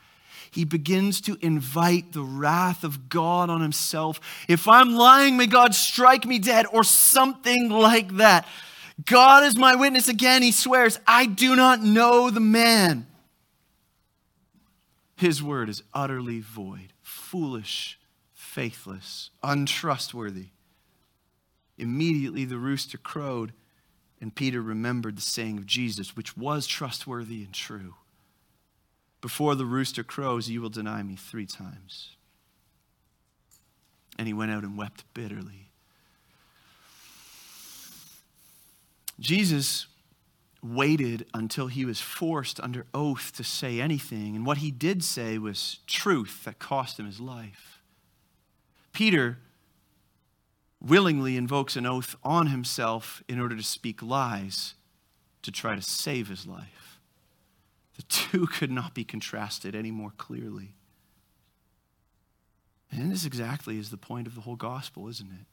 He 0.50 0.65
begins 0.65 1.21
to 1.21 1.38
invite 1.41 2.13
the 2.13 2.24
wrath 2.24 2.84
of 2.84 3.10
God 3.10 3.50
on 3.52 3.62
himself. 3.62 4.19
If 4.48 4.67
I'm 4.67 4.95
lying, 4.95 5.38
may 5.38 5.48
God 5.48 5.76
strike 5.76 6.26
me 6.26 6.39
dead, 6.39 6.65
or 6.71 6.84
something 6.84 7.69
like 7.69 8.17
that. 8.17 8.48
God 9.06 9.43
is 9.43 9.58
my 9.58 9.76
witness 9.76 10.08
again, 10.08 10.41
he 10.41 10.52
swears, 10.52 11.00
I 11.06 11.26
do 11.26 11.56
not 11.56 11.84
know 11.84 12.30
the 12.30 12.39
man. 12.39 13.06
His 15.17 15.43
word 15.43 15.69
is 15.69 15.84
utterly 15.93 16.39
void 16.39 16.93
foolish, 17.36 18.00
faithless, 18.32 19.30
untrustworthy. 19.43 20.48
Immediately 21.78 22.45
the 22.45 22.58
rooster 22.58 22.98
crowed, 22.98 23.52
and 24.21 24.34
Peter 24.34 24.62
remembered 24.62 25.17
the 25.17 25.21
saying 25.21 25.58
of 25.58 25.65
Jesus, 25.65 26.15
which 26.15 26.38
was 26.38 26.65
trustworthy 26.65 27.43
and 27.43 27.54
true. 27.54 27.95
Before 29.19 29.54
the 29.54 29.65
rooster 29.65 30.02
crows, 30.02 30.48
you 30.48 30.62
will 30.62 30.69
deny 30.69 31.04
me 31.04 31.17
three 31.17 31.45
times. 31.45 32.15
And 34.17 34.28
he 34.28 34.34
went 34.34 34.52
out 34.52 34.63
and 34.63 34.78
wept 34.78 35.04
bitterly. 35.13 35.71
Jesus 39.19 39.88
waited 40.73 41.25
until 41.34 41.67
he 41.67 41.86
was 41.86 42.01
forced 42.01 42.60
under 42.60 42.86
oath 42.93 43.32
to 43.34 43.43
say 43.43 43.80
anything. 43.80 44.36
And 44.36 44.45
what 44.45 44.60
he 44.60 44.71
did 44.71 45.04
say 45.04 45.38
was 45.38 45.80
truth 45.88 46.43
that 46.45 46.60
cost 46.60 46.99
him 46.99 47.06
his 47.06 47.19
life. 47.19 47.82
Peter 48.93 49.39
willingly 50.82 51.38
invokes 51.38 51.75
an 51.75 51.86
oath 51.86 52.15
on 52.23 52.47
himself 52.47 53.23
in 53.28 53.39
order 53.39 53.56
to 53.56 53.63
speak 53.63 54.01
lies 54.01 54.75
to 55.41 55.51
try 55.51 55.75
to 55.75 55.82
save 55.82 56.28
his 56.28 56.45
life. 56.45 56.99
The 57.95 58.04
two 58.04 58.47
could 58.51 58.71
not 58.71 58.93
be 58.93 59.04
contrasted 59.04 59.75
any 59.75 59.91
more 59.91 60.12
clearly. 60.17 60.75
And 62.91 63.12
this 63.12 63.25
exactly 63.25 63.78
is 63.78 63.89
the 63.89 63.97
point 63.97 64.28
of 64.28 64.36
the 64.36 64.41
whole 64.41 64.56
gospel, 64.56 65.08
isn't 65.10 65.32
it? 65.32 65.45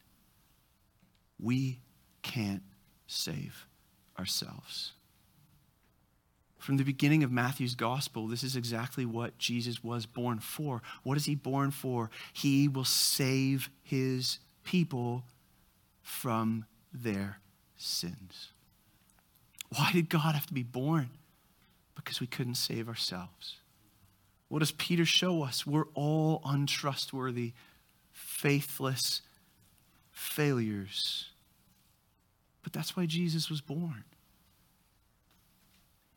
We 1.40 1.80
can't 2.22 2.62
save 3.06 3.66
ourselves. 4.18 4.92
From 6.62 6.76
the 6.76 6.84
beginning 6.84 7.24
of 7.24 7.32
Matthew's 7.32 7.74
gospel, 7.74 8.28
this 8.28 8.44
is 8.44 8.54
exactly 8.54 9.04
what 9.04 9.36
Jesus 9.36 9.82
was 9.82 10.06
born 10.06 10.38
for. 10.38 10.80
What 11.02 11.16
is 11.16 11.24
he 11.24 11.34
born 11.34 11.72
for? 11.72 12.08
He 12.32 12.68
will 12.68 12.84
save 12.84 13.68
his 13.82 14.38
people 14.62 15.24
from 16.02 16.64
their 16.94 17.38
sins. 17.76 18.52
Why 19.76 19.90
did 19.92 20.08
God 20.08 20.36
have 20.36 20.46
to 20.46 20.54
be 20.54 20.62
born? 20.62 21.10
Because 21.96 22.20
we 22.20 22.28
couldn't 22.28 22.54
save 22.54 22.88
ourselves. 22.88 23.56
What 24.46 24.60
does 24.60 24.70
Peter 24.70 25.04
show 25.04 25.42
us? 25.42 25.66
We're 25.66 25.88
all 25.94 26.42
untrustworthy, 26.44 27.54
faithless 28.12 29.22
failures. 30.12 31.30
But 32.62 32.72
that's 32.72 32.96
why 32.96 33.06
Jesus 33.06 33.50
was 33.50 33.60
born. 33.60 34.04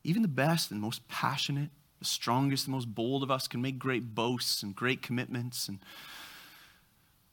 Even 0.06 0.22
the 0.22 0.28
best 0.28 0.70
and 0.70 0.80
most 0.80 1.08
passionate, 1.08 1.72
the 1.98 2.06
strongest, 2.06 2.66
the 2.66 2.72
most 2.72 2.94
bold 2.94 3.24
of 3.24 3.32
us 3.32 3.48
can 3.48 3.60
make 3.60 3.80
great 3.80 4.14
boasts 4.14 4.62
and 4.62 4.76
great 4.76 5.02
commitments 5.02 5.68
and 5.68 5.80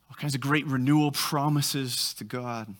all 0.09 0.17
kinds 0.17 0.35
of 0.35 0.41
great 0.41 0.67
renewal 0.67 1.13
promises 1.13 2.15
to 2.15 2.25
God. 2.25 2.75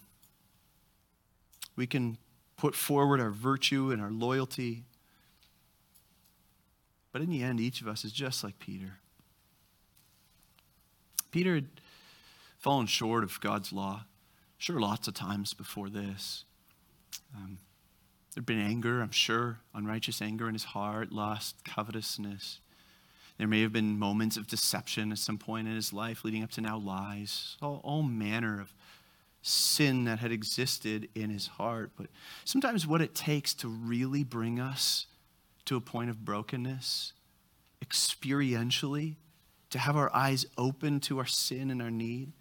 We 1.77 1.87
can 1.87 2.17
put 2.57 2.75
forward 2.75 3.21
our 3.21 3.31
virtue 3.31 3.91
and 3.91 4.01
our 4.01 4.11
loyalty. 4.11 4.85
But 7.13 7.21
in 7.21 7.29
the 7.29 7.43
end, 7.43 7.61
each 7.61 7.83
of 7.83 7.89
us 7.89 8.03
is 8.03 8.13
just 8.13 8.43
like 8.43 8.59
Peter. 8.59 8.99
Peter 11.31 11.55
had 11.55 11.69
fallen 12.59 12.87
short 12.87 13.25
of 13.25 13.41
God's 13.41 13.73
law, 13.73 14.05
sure, 14.57 14.81
lots 14.81 15.07
of 15.07 15.13
times 15.13 15.53
before 15.53 15.91
this. 15.91 16.45
Um, 17.37 17.59
There'd 18.35 18.47
been 18.47 18.61
anger, 18.61 19.03
I'm 19.03 19.11
sure, 19.11 19.59
unrighteous 19.75 20.23
anger 20.23 20.49
in 20.49 20.55
his 20.55 20.65
heart, 20.65 21.13
lust, 21.13 21.57
covetousness. 21.65 22.61
There 23.37 23.47
may 23.47 23.63
have 23.63 23.73
been 23.73 23.99
moments 23.99 24.37
of 24.37 24.47
deception 24.47 25.13
at 25.13 25.19
some 25.19 25.39
point 25.39 25.69
in 25.69 25.75
his 25.75 25.93
life, 25.93 26.25
leading 26.25 26.43
up 26.43 26.51
to 26.53 26.61
now 26.61 26.79
lies, 26.79 27.57
all, 27.61 27.81
all 27.85 28.03
manner 28.03 28.61
of 28.61 28.73
sin 29.43 30.05
that 30.05 30.21
had 30.21 30.33
existed 30.33 31.09
in 31.15 31.29
his 31.29 31.47
heart. 31.47 31.91
But 31.97 32.07
sometimes 32.45 32.87
what 32.87 33.03
it 33.03 33.15
takes 33.15 33.53
to 33.55 33.69
really 33.69 34.25
bring 34.25 34.61
us 34.61 35.07
to 35.65 35.77
a 35.77 35.81
point 35.81 36.09
of 36.09 36.25
brokenness, 36.25 37.13
experientially, 37.85 39.17
to 39.71 39.79
have 39.79 39.97
our 39.97 40.15
eyes 40.15 40.47
open 40.57 41.01
to 41.01 41.19
our 41.19 41.27
sin 41.27 41.71
and 41.71 41.83
our 41.83 41.91
need, 41.91 42.33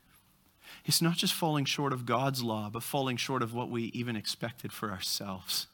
it's 0.86 1.02
not 1.02 1.18
just 1.18 1.34
falling 1.34 1.66
short 1.66 1.92
of 1.92 2.06
God's 2.06 2.44
law, 2.44 2.70
but 2.72 2.84
falling 2.84 3.18
short 3.18 3.42
of 3.42 3.54
what 3.54 3.70
we 3.70 3.84
even 3.86 4.16
expected 4.16 4.72
for 4.72 4.92
ourselves. 4.92 5.68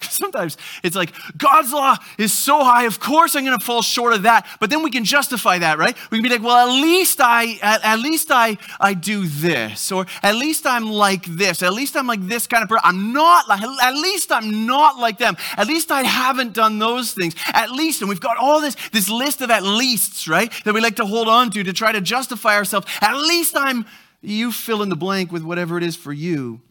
Sometimes 0.08 0.56
it's 0.82 0.96
like, 0.96 1.12
God's 1.36 1.72
law 1.72 1.96
is 2.16 2.32
so 2.32 2.64
high, 2.64 2.84
of 2.84 3.00
course 3.00 3.34
I'm 3.34 3.44
going 3.44 3.58
to 3.58 3.64
fall 3.64 3.82
short 3.82 4.14
of 4.14 4.22
that. 4.22 4.46
But 4.58 4.70
then 4.70 4.82
we 4.82 4.90
can 4.90 5.04
justify 5.04 5.58
that, 5.58 5.78
right? 5.78 5.96
We 6.10 6.18
can 6.18 6.22
be 6.22 6.30
like, 6.30 6.42
well, 6.42 6.68
at 6.68 6.72
least 6.72 7.20
I, 7.20 7.58
at, 7.62 7.84
at 7.84 7.98
least 7.98 8.30
I, 8.30 8.56
I 8.80 8.94
do 8.94 9.26
this. 9.26 9.92
Or 9.92 10.06
at 10.22 10.36
least 10.36 10.66
I'm 10.66 10.90
like 10.90 11.26
this. 11.26 11.62
At 11.62 11.74
least 11.74 11.96
I'm 11.96 12.06
like 12.06 12.26
this 12.26 12.46
kind 12.46 12.62
of 12.62 12.68
person. 12.68 12.82
I'm 12.84 13.12
not 13.12 13.48
like, 13.48 13.62
at 13.62 13.94
least 13.94 14.32
I'm 14.32 14.66
not 14.66 14.98
like 14.98 15.18
them. 15.18 15.36
At 15.56 15.66
least 15.66 15.90
I 15.90 16.02
haven't 16.02 16.54
done 16.54 16.78
those 16.78 17.12
things. 17.12 17.34
At 17.52 17.70
least, 17.70 18.00
and 18.00 18.08
we've 18.08 18.20
got 18.20 18.38
all 18.38 18.60
this, 18.60 18.76
this 18.92 19.10
list 19.10 19.42
of 19.42 19.50
at 19.50 19.62
leasts, 19.62 20.26
right? 20.26 20.50
That 20.64 20.72
we 20.72 20.80
like 20.80 20.96
to 20.96 21.06
hold 21.06 21.28
on 21.28 21.50
to 21.50 21.62
to 21.62 21.72
try 21.72 21.92
to 21.92 22.00
justify 22.00 22.56
ourselves. 22.56 22.86
At 23.02 23.16
least 23.16 23.54
I'm, 23.56 23.84
you 24.22 24.50
fill 24.50 24.82
in 24.82 24.88
the 24.88 24.96
blank 24.96 25.30
with 25.30 25.42
whatever 25.42 25.76
it 25.76 25.82
is 25.82 25.96
for 25.96 26.12
you. 26.12 26.62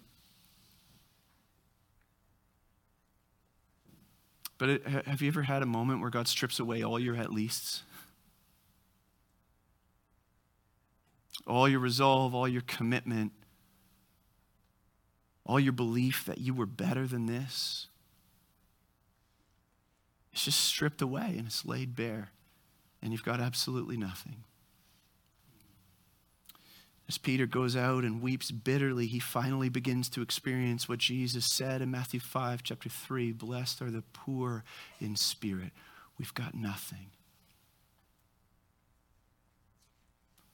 But 4.60 4.70
it, 4.70 4.88
have 4.88 5.22
you 5.22 5.30
ever 5.30 5.44
had 5.44 5.64
a 5.64 5.66
moment 5.66 6.02
where 6.02 6.10
God 6.10 6.28
strips 6.28 6.60
away 6.60 6.84
all 6.84 7.00
your 7.00 7.16
at 7.16 7.32
leasts? 7.34 7.84
All 11.48 11.68
your 11.68 11.80
resolve, 11.80 12.36
all 12.36 12.48
your 12.48 12.62
commitment, 12.68 13.32
all 15.46 15.60
your 15.60 15.72
belief 15.72 16.26
that 16.26 16.38
you 16.38 16.54
were 16.54 16.66
better 16.68 17.08
than 17.08 17.26
this? 17.26 17.88
It's 20.34 20.44
just 20.44 20.60
stripped 20.60 21.02
away 21.02 21.36
and 21.38 21.48
it's 21.48 21.66
laid 21.66 21.96
bare, 21.96 22.32
and 23.02 23.14
you've 23.14 23.24
got 23.24 23.40
absolutely 23.40 23.98
nothing. 23.98 24.44
As 27.10 27.18
Peter 27.18 27.48
goes 27.48 27.76
out 27.76 28.04
and 28.04 28.22
weeps 28.22 28.52
bitterly, 28.52 29.08
he 29.08 29.18
finally 29.18 29.68
begins 29.68 30.10
to 30.10 30.22
experience 30.22 30.88
what 30.88 31.00
Jesus 31.00 31.52
said 31.52 31.82
in 31.82 31.90
Matthew 31.90 32.20
5, 32.20 32.62
chapter 32.62 32.88
3 32.88 33.32
Blessed 33.32 33.82
are 33.82 33.90
the 33.90 34.04
poor 34.14 34.64
in 35.02 35.16
spirit. 35.16 35.72
We've 36.20 36.34
got 36.36 36.54
nothing. 36.54 37.08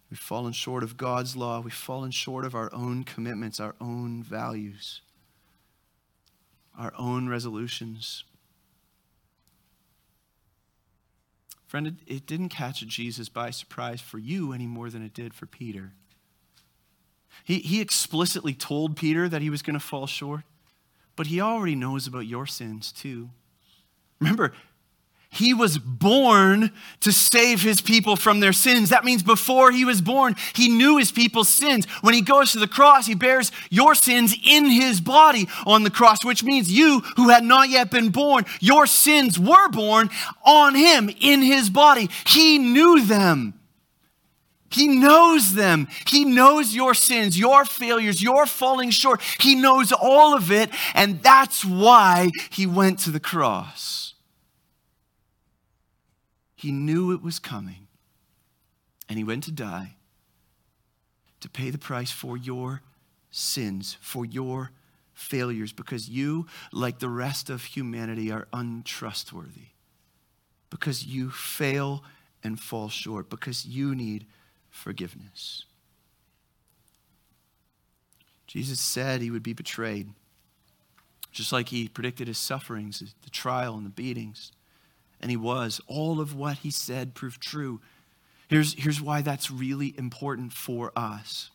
We've 0.10 0.18
fallen 0.18 0.54
short 0.54 0.82
of 0.82 0.96
God's 0.96 1.36
law. 1.36 1.60
We've 1.60 1.74
fallen 1.74 2.12
short 2.12 2.46
of 2.46 2.56
our 2.56 2.74
own 2.74 3.04
commitments, 3.04 3.60
our 3.60 3.76
own 3.82 4.24
values, 4.24 5.02
our 6.80 6.94
own 6.98 7.28
resolutions. 7.28 8.24
Friend, 11.68 11.88
it, 11.88 11.96
it 12.08 12.26
didn't 12.26 12.48
catch 12.48 12.80
Jesus 12.88 13.28
by 13.28 13.50
surprise 13.50 14.00
for 14.00 14.20
you 14.20 14.54
any 14.54 14.68
more 14.68 14.90
than 14.90 15.04
it 15.04 15.14
did 15.14 15.34
for 15.34 15.48
Peter. 15.48 15.92
He, 17.44 17.60
he 17.60 17.82
explicitly 17.82 18.54
told 18.54 18.96
Peter 18.96 19.30
that 19.30 19.42
he 19.42 19.50
was 19.50 19.62
going 19.62 19.76
to 19.76 19.80
fall 19.80 20.08
short, 20.08 20.42
but 21.16 21.28
he 21.28 21.42
already 21.42 21.76
knows 21.76 22.08
about 22.08 22.26
your 22.26 22.46
sins 22.48 22.92
too. 22.92 23.30
Remember, 24.20 24.54
he 25.36 25.54
was 25.54 25.78
born 25.78 26.72
to 27.02 27.12
save 27.12 27.62
his 27.62 27.82
people 27.82 28.16
from 28.16 28.40
their 28.40 28.54
sins. 28.54 28.90
That 28.90 29.04
means 29.04 29.22
before 29.22 29.70
he 29.70 29.84
was 29.84 30.02
born, 30.02 30.36
he 30.54 30.70
knew 30.70 30.98
his 30.98 31.12
people's 31.12 31.50
sins. 31.50 31.86
When 32.00 32.14
he 32.14 32.22
goes 32.22 32.54
to 32.54 32.60
the 32.60 32.70
cross, 32.70 33.06
he 33.06 33.16
bears 33.16 33.52
your 33.70 33.96
sins 33.96 34.34
in 34.46 34.66
his 34.70 35.02
body 35.02 35.50
on 35.66 35.84
the 35.84 35.90
cross, 35.90 36.24
which 36.24 36.42
means 36.44 36.72
you 36.72 37.02
who 37.18 37.30
had 37.30 37.44
not 37.44 37.68
yet 37.68 37.92
been 37.92 38.10
born, 38.12 38.46
your 38.62 38.88
sins 38.88 39.38
were 39.38 39.68
borne 39.70 40.10
on 40.46 40.74
him 40.74 41.10
in 41.20 41.42
his 41.42 41.70
body. 41.70 42.10
He 42.26 42.58
knew 42.58 43.06
them. 43.06 43.56
He 44.70 44.88
knows 44.88 45.54
them. 45.54 45.88
He 46.08 46.26
knows 46.26 46.76
your 46.76 46.94
sins, 46.94 47.38
your 47.38 47.66
failures, 47.66 48.22
your 48.22 48.46
falling 48.46 48.90
short. 48.90 49.22
He 49.40 49.56
knows 49.56 49.92
all 49.92 50.36
of 50.36 50.52
it, 50.52 50.70
and 50.94 51.22
that's 51.22 51.64
why 51.64 52.32
he 52.50 52.66
went 52.66 53.00
to 53.00 53.12
the 53.12 53.20
cross. 53.20 54.16
He 56.56 56.72
knew 56.72 57.14
it 57.14 57.22
was 57.22 57.38
coming, 57.38 57.88
and 59.08 59.18
he 59.18 59.24
went 59.24 59.44
to 59.44 59.52
die 59.52 59.96
to 61.42 61.50
pay 61.50 61.70
the 61.70 61.78
price 61.78 62.12
for 62.12 62.36
your 62.36 62.82
sins, 63.30 63.98
for 64.02 64.26
your 64.26 64.72
failures, 65.14 65.72
because 65.72 66.10
you, 66.10 66.48
like 66.74 67.00
the 67.00 67.10
rest 67.10 67.50
of 67.50 67.64
humanity, 67.64 68.32
are 68.32 68.48
untrustworthy, 68.52 69.68
because 70.70 71.06
you 71.06 71.30
fail 71.30 72.04
and 72.44 72.60
fall 72.60 72.90
short, 72.90 73.30
because 73.30 73.66
you 73.66 73.94
need 73.94 74.26
forgiveness. 74.76 75.66
Jesus 78.48 78.80
said 78.80 79.22
he 79.22 79.32
would 79.32 79.44
be 79.44 79.54
betrayed, 79.54 80.10
just 81.32 81.52
like 81.52 81.70
he 81.70 81.88
predicted 81.88 82.28
his 82.28 82.38
sufferings, 82.38 83.00
the 83.24 83.30
trial 83.30 83.76
and 83.76 83.86
the 83.86 83.90
beatings. 83.90 84.52
And 85.20 85.32
he 85.32 85.38
was. 85.38 85.82
All 85.88 86.20
of 86.20 86.36
what 86.36 86.58
he 86.58 86.70
said 86.70 87.16
proved 87.16 87.42
true. 87.42 87.82
Here's, 88.48 88.74
here's 88.74 89.02
why 89.02 89.22
that's 89.22 89.50
really 89.50 89.96
important 89.98 90.54
for 90.54 90.92
us. 90.96 91.50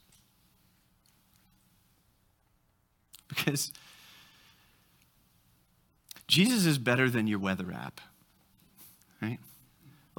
Because 3.28 3.72
Jesus 6.26 6.66
is 6.66 6.78
better 6.78 7.08
than 7.08 7.26
your 7.26 7.38
weather 7.38 7.72
app, 7.72 8.00
right? 9.22 9.38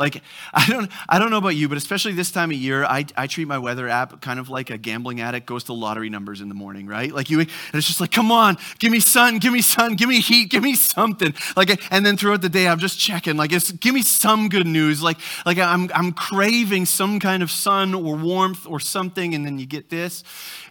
Like, 0.02 0.24
I 0.54 0.66
don't, 0.68 0.92
I 1.08 1.20
don't 1.20 1.30
know 1.30 1.38
about 1.38 1.56
you, 1.56 1.70
but 1.70 1.78
especially 1.78 2.14
this 2.14 2.32
time 2.32 2.50
of 2.50 2.58
year, 2.58 2.84
I, 2.84 3.06
I 3.16 3.28
treat 3.28 3.48
my 3.48 3.60
weather 3.60 3.88
app 3.88 4.20
kind 4.20 4.40
of 4.40 4.50
like 4.50 4.72
a 4.72 4.78
gambling 4.78 5.22
addict 5.22 5.46
goes 5.46 5.64
to 5.66 5.74
lottery 5.74 6.10
numbers 6.10 6.42
in 6.42 6.50
the 6.50 6.56
morning, 6.56 6.88
right? 6.88 7.14
Like 7.14 7.30
you, 7.30 7.40
it's 7.42 7.88
just 7.88 8.02
like, 8.02 8.12
come 8.12 8.32
on, 8.32 8.58
give 8.80 8.92
me 8.92 9.00
sun, 9.00 9.38
give 9.38 9.54
me 9.54 9.62
sun, 9.62 9.96
give 9.96 10.10
me 10.10 10.20
heat, 10.20 10.50
give 10.50 10.64
me 10.64 10.74
something. 10.74 11.34
Like, 11.56 11.82
and 11.92 12.06
then 12.06 12.18
throughout 12.18 12.42
the 12.42 12.50
day, 12.50 12.68
I'm 12.68 12.80
just 12.80 13.00
checking, 13.00 13.38
like, 13.38 13.52
it's, 13.52 13.72
give 13.72 13.94
me 13.94 14.02
some 14.02 14.50
good 14.50 14.68
news. 14.68 15.04
Like, 15.04 15.18
like 15.46 15.60
I'm, 15.60 15.90
I'm 15.94 16.12
craving 16.12 16.88
some 16.88 17.20
kind 17.20 17.44
of 17.44 17.52
sun 17.52 17.94
or 17.94 18.16
warmth 18.16 18.66
or 18.68 18.80
something, 18.80 19.36
and 19.36 19.46
then 19.46 19.60
you 19.60 19.66
get 19.66 19.90
this, 19.90 20.24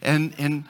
and 0.03 0.35
and 0.39 0.65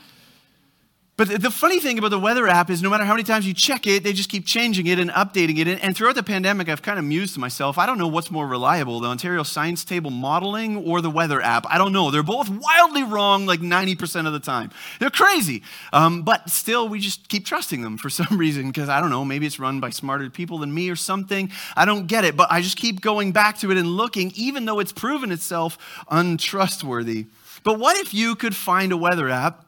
But 1.20 1.42
the 1.42 1.50
funny 1.50 1.80
thing 1.80 1.98
about 1.98 2.12
the 2.12 2.18
weather 2.18 2.48
app 2.48 2.70
is 2.70 2.80
no 2.80 2.88
matter 2.88 3.04
how 3.04 3.12
many 3.12 3.24
times 3.24 3.46
you 3.46 3.52
check 3.52 3.86
it, 3.86 4.02
they 4.02 4.14
just 4.14 4.30
keep 4.30 4.46
changing 4.46 4.86
it 4.86 4.98
and 4.98 5.10
updating 5.10 5.58
it. 5.58 5.68
And 5.84 5.94
throughout 5.94 6.14
the 6.14 6.22
pandemic, 6.22 6.70
I've 6.70 6.80
kind 6.80 6.98
of 6.98 7.04
mused 7.04 7.34
to 7.34 7.40
myself, 7.40 7.76
I 7.76 7.84
don't 7.84 7.98
know 7.98 8.08
what's 8.08 8.30
more 8.30 8.48
reliable, 8.48 9.00
the 9.00 9.08
Ontario 9.08 9.42
Science 9.42 9.84
Table 9.84 10.10
modeling 10.10 10.78
or 10.78 11.02
the 11.02 11.10
weather 11.10 11.42
app. 11.42 11.66
I 11.68 11.76
don't 11.76 11.92
know. 11.92 12.10
They're 12.10 12.22
both 12.22 12.48
wildly 12.48 13.02
wrong 13.02 13.44
like 13.44 13.60
90% 13.60 14.28
of 14.28 14.32
the 14.32 14.40
time. 14.40 14.70
They're 14.98 15.10
crazy. 15.10 15.62
Um, 15.92 16.22
but 16.22 16.48
still, 16.48 16.88
we 16.88 17.00
just 17.00 17.28
keep 17.28 17.44
trusting 17.44 17.82
them 17.82 17.98
for 17.98 18.08
some 18.20 18.38
reason 18.38 18.68
because 18.68 18.88
I 18.88 18.98
don't 18.98 19.10
know, 19.10 19.22
maybe 19.22 19.44
it's 19.44 19.58
run 19.58 19.78
by 19.78 19.90
smarter 19.90 20.30
people 20.30 20.56
than 20.56 20.72
me 20.72 20.88
or 20.88 20.96
something. 20.96 21.52
I 21.76 21.84
don't 21.84 22.06
get 22.06 22.24
it. 22.24 22.34
But 22.34 22.50
I 22.50 22.62
just 22.62 22.78
keep 22.78 23.02
going 23.02 23.32
back 23.32 23.58
to 23.58 23.70
it 23.70 23.76
and 23.76 23.88
looking, 23.88 24.32
even 24.36 24.64
though 24.64 24.78
it's 24.78 24.92
proven 24.92 25.32
itself 25.32 25.76
untrustworthy. 26.10 27.26
But 27.62 27.78
what 27.78 27.98
if 27.98 28.14
you 28.14 28.36
could 28.36 28.56
find 28.56 28.90
a 28.90 28.96
weather 28.96 29.28
app 29.28 29.66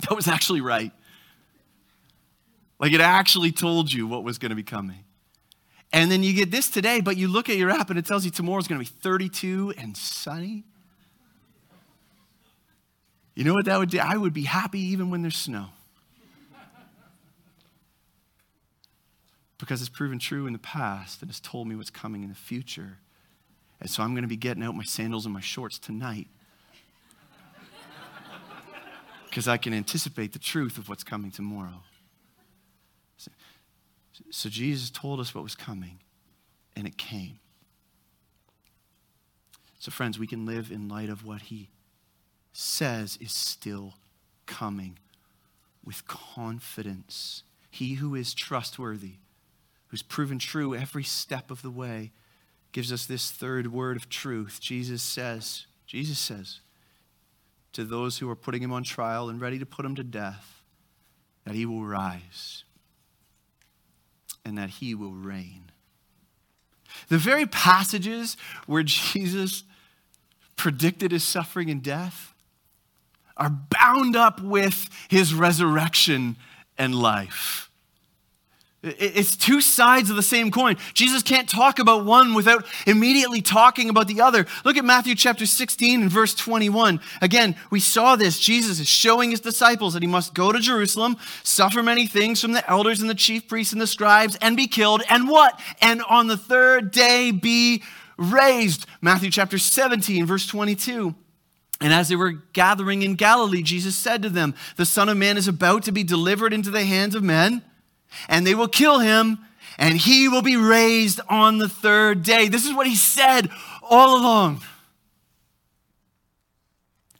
that 0.08 0.14
was 0.14 0.28
actually 0.28 0.60
right. 0.60 0.92
Like 2.78 2.92
it 2.92 3.00
actually 3.00 3.52
told 3.52 3.92
you 3.92 4.06
what 4.06 4.24
was 4.24 4.38
going 4.38 4.50
to 4.50 4.56
be 4.56 4.62
coming. 4.62 5.04
And 5.92 6.10
then 6.10 6.22
you 6.22 6.32
get 6.32 6.50
this 6.50 6.70
today, 6.70 7.00
but 7.00 7.16
you 7.16 7.28
look 7.28 7.48
at 7.48 7.56
your 7.56 7.70
app 7.70 7.90
and 7.90 7.98
it 7.98 8.06
tells 8.06 8.24
you 8.24 8.30
tomorrow's 8.30 8.68
going 8.68 8.82
to 8.82 8.90
be 8.90 8.98
32 9.02 9.74
and 9.76 9.96
sunny. 9.96 10.64
You 13.34 13.44
know 13.44 13.54
what 13.54 13.64
that 13.64 13.78
would 13.78 13.90
do? 13.90 13.98
I 13.98 14.16
would 14.16 14.32
be 14.32 14.44
happy 14.44 14.80
even 14.80 15.10
when 15.10 15.22
there's 15.22 15.36
snow. 15.36 15.66
Because 19.58 19.80
it's 19.80 19.90
proven 19.90 20.18
true 20.18 20.46
in 20.46 20.52
the 20.52 20.58
past 20.58 21.20
and 21.20 21.30
it's 21.30 21.40
told 21.40 21.68
me 21.68 21.74
what's 21.74 21.90
coming 21.90 22.22
in 22.22 22.28
the 22.28 22.34
future. 22.34 22.98
And 23.80 23.90
so 23.90 24.02
I'm 24.02 24.12
going 24.12 24.22
to 24.22 24.28
be 24.28 24.36
getting 24.36 24.62
out 24.62 24.74
my 24.74 24.84
sandals 24.84 25.26
and 25.26 25.34
my 25.34 25.40
shorts 25.40 25.78
tonight 25.78 26.28
because 29.30 29.46
I 29.46 29.56
can 29.56 29.72
anticipate 29.72 30.32
the 30.32 30.40
truth 30.40 30.76
of 30.76 30.88
what's 30.88 31.04
coming 31.04 31.30
tomorrow. 31.30 31.84
So, 34.30 34.48
Jesus 34.48 34.90
told 34.90 35.18
us 35.20 35.34
what 35.34 35.44
was 35.44 35.54
coming, 35.54 36.00
and 36.76 36.86
it 36.86 36.98
came. 36.98 37.38
So, 39.78 39.90
friends, 39.90 40.18
we 40.18 40.26
can 40.26 40.44
live 40.44 40.70
in 40.70 40.88
light 40.88 41.08
of 41.08 41.24
what 41.24 41.42
he 41.42 41.70
says 42.52 43.16
is 43.20 43.32
still 43.32 43.94
coming 44.46 44.98
with 45.84 46.06
confidence. 46.06 47.44
He 47.70 47.94
who 47.94 48.14
is 48.14 48.34
trustworthy, 48.34 49.14
who's 49.88 50.02
proven 50.02 50.38
true 50.38 50.74
every 50.74 51.04
step 51.04 51.50
of 51.50 51.62
the 51.62 51.70
way, 51.70 52.12
gives 52.72 52.92
us 52.92 53.06
this 53.06 53.30
third 53.30 53.72
word 53.72 53.96
of 53.96 54.08
truth. 54.08 54.58
Jesus 54.60 55.02
says, 55.02 55.66
Jesus 55.86 56.18
says, 56.18 56.60
to 57.72 57.84
those 57.84 58.18
who 58.18 58.28
are 58.28 58.36
putting 58.36 58.62
him 58.62 58.72
on 58.72 58.82
trial 58.82 59.28
and 59.28 59.40
ready 59.40 59.58
to 59.58 59.66
put 59.66 59.84
him 59.84 59.94
to 59.96 60.04
death 60.04 60.62
that 61.44 61.54
he 61.54 61.66
will 61.66 61.84
rise 61.84 62.64
and 64.44 64.58
that 64.58 64.70
he 64.70 64.94
will 64.94 65.12
reign. 65.12 65.70
The 67.08 67.18
very 67.18 67.46
passages 67.46 68.36
where 68.66 68.82
Jesus 68.82 69.64
predicted 70.56 71.12
his 71.12 71.24
suffering 71.24 71.70
and 71.70 71.82
death 71.82 72.34
are 73.36 73.50
bound 73.50 74.16
up 74.16 74.40
with 74.42 74.88
his 75.08 75.32
resurrection 75.32 76.36
and 76.76 76.94
life. 76.94 77.69
It's 78.82 79.36
two 79.36 79.60
sides 79.60 80.08
of 80.08 80.16
the 80.16 80.22
same 80.22 80.50
coin. 80.50 80.78
Jesus 80.94 81.22
can't 81.22 81.46
talk 81.46 81.78
about 81.78 82.06
one 82.06 82.32
without 82.32 82.64
immediately 82.86 83.42
talking 83.42 83.90
about 83.90 84.08
the 84.08 84.22
other. 84.22 84.46
Look 84.64 84.78
at 84.78 84.86
Matthew 84.86 85.14
chapter 85.14 85.44
16 85.44 86.00
and 86.00 86.10
verse 86.10 86.34
21. 86.34 86.98
Again, 87.20 87.56
we 87.70 87.78
saw 87.78 88.16
this. 88.16 88.40
Jesus 88.40 88.80
is 88.80 88.88
showing 88.88 89.32
his 89.32 89.40
disciples 89.40 89.92
that 89.92 90.02
he 90.02 90.06
must 90.06 90.32
go 90.32 90.50
to 90.50 90.58
Jerusalem, 90.58 91.18
suffer 91.42 91.82
many 91.82 92.06
things 92.06 92.40
from 92.40 92.52
the 92.52 92.68
elders 92.70 93.02
and 93.02 93.10
the 93.10 93.14
chief 93.14 93.46
priests 93.48 93.74
and 93.74 93.82
the 93.82 93.86
scribes, 93.86 94.38
and 94.40 94.56
be 94.56 94.66
killed. 94.66 95.02
And 95.10 95.28
what? 95.28 95.60
And 95.82 96.00
on 96.04 96.28
the 96.28 96.38
third 96.38 96.90
day 96.90 97.32
be 97.32 97.82
raised. 98.16 98.86
Matthew 99.02 99.30
chapter 99.30 99.58
17, 99.58 100.24
verse 100.24 100.46
22. 100.46 101.14
And 101.82 101.92
as 101.92 102.08
they 102.08 102.16
were 102.16 102.32
gathering 102.54 103.02
in 103.02 103.14
Galilee, 103.14 103.62
Jesus 103.62 103.94
said 103.94 104.22
to 104.22 104.30
them, 104.30 104.54
The 104.76 104.86
Son 104.86 105.10
of 105.10 105.18
Man 105.18 105.36
is 105.36 105.48
about 105.48 105.82
to 105.82 105.92
be 105.92 106.02
delivered 106.02 106.54
into 106.54 106.70
the 106.70 106.84
hands 106.86 107.14
of 107.14 107.22
men 107.22 107.62
and 108.28 108.46
they 108.46 108.54
will 108.54 108.68
kill 108.68 108.98
him, 108.98 109.38
and 109.78 109.96
he 109.96 110.28
will 110.28 110.42
be 110.42 110.56
raised 110.56 111.20
on 111.28 111.58
the 111.58 111.68
third 111.68 112.22
day. 112.22 112.48
This 112.48 112.66
is 112.66 112.74
what 112.74 112.86
he 112.86 112.96
said 112.96 113.50
all 113.82 114.20
along. 114.20 114.62